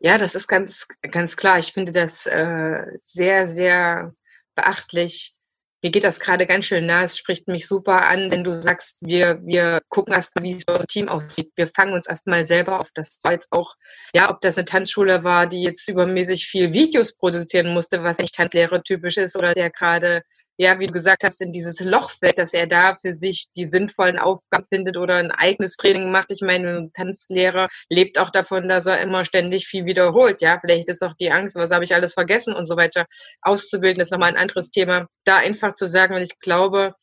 [0.00, 1.58] Ja, das ist ganz, ganz klar.
[1.58, 4.14] Ich finde das äh, sehr, sehr
[4.54, 5.34] beachtlich.
[5.80, 7.04] Mir geht das gerade ganz schön nah.
[7.04, 10.72] Es spricht mich super an, wenn du sagst, wir, wir gucken erstmal, wie es bei
[10.72, 11.52] unserem Team aussieht.
[11.54, 12.88] Wir fangen uns erstmal selber auf.
[12.94, 13.74] Das war jetzt auch,
[14.12, 18.34] ja, ob das eine Tanzschule war, die jetzt übermäßig viel Videos produzieren musste, was nicht
[18.34, 20.22] Tanzlehrer typisch ist, oder der gerade
[20.58, 23.64] ja, wie du gesagt hast, in dieses Loch fällt, dass er da für sich die
[23.64, 26.32] sinnvollen Aufgaben findet oder ein eigenes Training macht.
[26.32, 30.42] Ich meine, ein Tanzlehrer lebt auch davon, dass er immer ständig viel wiederholt.
[30.42, 33.06] Ja, vielleicht ist auch die Angst, was habe ich alles vergessen und so weiter.
[33.42, 35.06] Auszubilden ist nochmal ein anderes Thema.
[35.24, 36.94] Da einfach zu sagen, und ich glaube,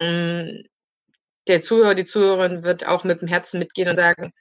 [0.00, 0.62] mm,
[1.48, 4.32] der Zuhörer, die Zuhörerin wird auch mit dem Herzen mitgehen und sagen,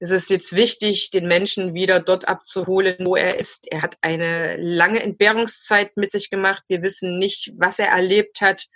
[0.00, 3.70] es ist jetzt wichtig, den Menschen wieder dort abzuholen, wo er ist.
[3.70, 6.64] Er hat eine lange Entbehrungszeit mit sich gemacht.
[6.68, 8.66] Wir wissen nicht, was er erlebt hat.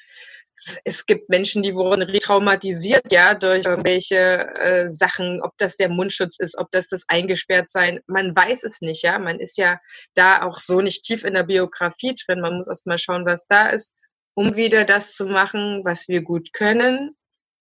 [0.84, 6.38] Es gibt Menschen, die wurden retraumatisiert, ja, durch irgendwelche äh, Sachen, ob das der Mundschutz
[6.38, 8.00] ist, ob das das Eingesperrtsein.
[8.06, 9.18] Man weiß es nicht, ja.
[9.18, 9.78] Man ist ja
[10.14, 12.40] da auch so nicht tief in der Biografie drin.
[12.40, 13.94] Man muss erst mal schauen, was da ist,
[14.34, 17.17] um wieder das zu machen, was wir gut können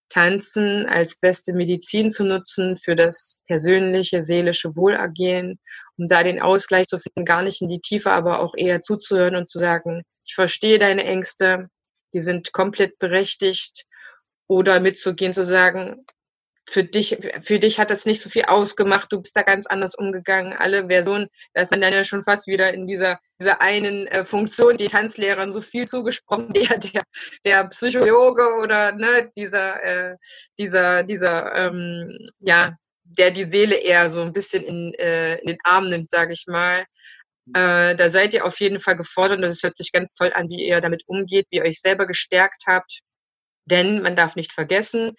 [0.10, 5.60] Tanzen als beste Medizin zu nutzen für das persönliche, seelische Wohlergehen,
[5.98, 9.36] um da den Ausgleich zu finden, gar nicht in die Tiefe, aber auch eher zuzuhören
[9.36, 11.70] und zu sagen, ich verstehe deine Ängste,
[12.14, 13.86] die sind komplett berechtigt,
[14.48, 16.06] oder mitzugehen, zu sagen,
[16.70, 19.96] für dich, für dich hat das nicht so viel ausgemacht, du bist da ganz anders
[19.96, 20.54] umgegangen.
[20.54, 24.26] Alle Versionen, da ist man dann ja schon fast wieder in dieser, dieser einen äh,
[24.26, 27.04] Funktion, die Tanzlehrern so viel zugesprochen, der, der,
[27.46, 30.16] der Psychologe oder ne, dieser, äh,
[30.60, 35.58] dieser, dieser, ähm, ja, der die Seele eher so ein bisschen in, äh, in den
[35.64, 36.86] Arm nimmt, sage ich mal.
[37.54, 40.50] Äh, da seid ihr auf jeden Fall gefordert und es hört sich ganz toll an,
[40.50, 43.04] wie ihr damit umgeht, wie ihr euch selber gestärkt habt
[43.70, 45.12] denn man darf nicht vergessen,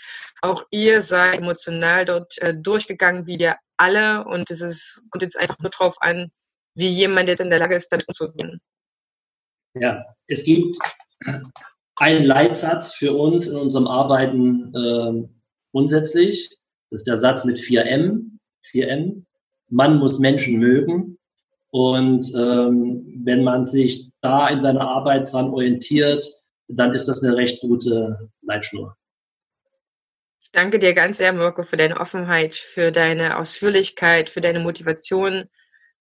[0.43, 4.25] auch ihr seid emotional dort äh, durchgegangen, wie wir alle.
[4.25, 6.31] Und es ist, kommt jetzt einfach nur darauf an,
[6.75, 8.61] wie jemand jetzt in der Lage ist, damit umzugehen.
[9.75, 10.79] Ja, es gibt
[11.97, 15.29] einen Leitsatz für uns in unserem Arbeiten äh,
[15.73, 16.51] grundsätzlich.
[16.91, 18.39] Das ist der Satz mit 4M.
[18.71, 19.25] 4M.
[19.69, 21.19] Man muss Menschen mögen.
[21.71, 26.27] Und ähm, wenn man sich da in seiner Arbeit dran orientiert,
[26.69, 28.97] dann ist das eine recht gute Leitschnur.
[30.41, 35.45] Ich danke dir ganz sehr, Mirko, für deine Offenheit, für deine Ausführlichkeit, für deine Motivation,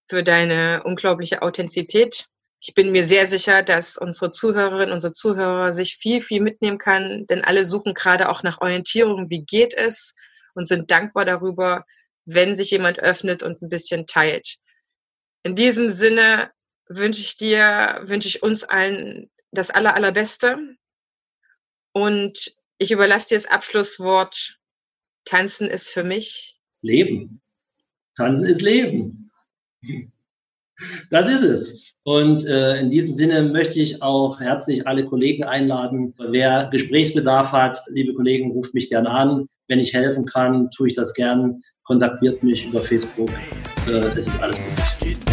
[0.07, 2.27] für deine unglaubliche Authentizität.
[2.59, 7.25] Ich bin mir sehr sicher, dass unsere Zuhörerinnen, unsere Zuhörer sich viel, viel mitnehmen kann,
[7.27, 10.15] denn alle suchen gerade auch nach Orientierung, wie geht es
[10.53, 11.85] und sind dankbar darüber,
[12.25, 14.57] wenn sich jemand öffnet und ein bisschen teilt.
[15.43, 16.51] In diesem Sinne
[16.89, 20.57] wünsche ich dir, wünsche ich uns allen das aller, allerbeste.
[21.93, 24.59] Und ich überlasse dir das Abschlusswort.
[25.25, 27.41] Tanzen ist für mich Leben.
[28.15, 29.31] Tanzen ist Leben.
[31.09, 31.83] Das ist es.
[32.03, 36.13] Und äh, in diesem Sinne möchte ich auch herzlich alle Kollegen einladen.
[36.17, 39.47] Wer Gesprächsbedarf hat, liebe Kollegen, ruft mich gerne an.
[39.67, 41.61] Wenn ich helfen kann, tue ich das gern.
[41.83, 43.29] Kontaktiert mich über Facebook.
[43.87, 44.57] Äh, es ist alles
[45.01, 45.26] möglich.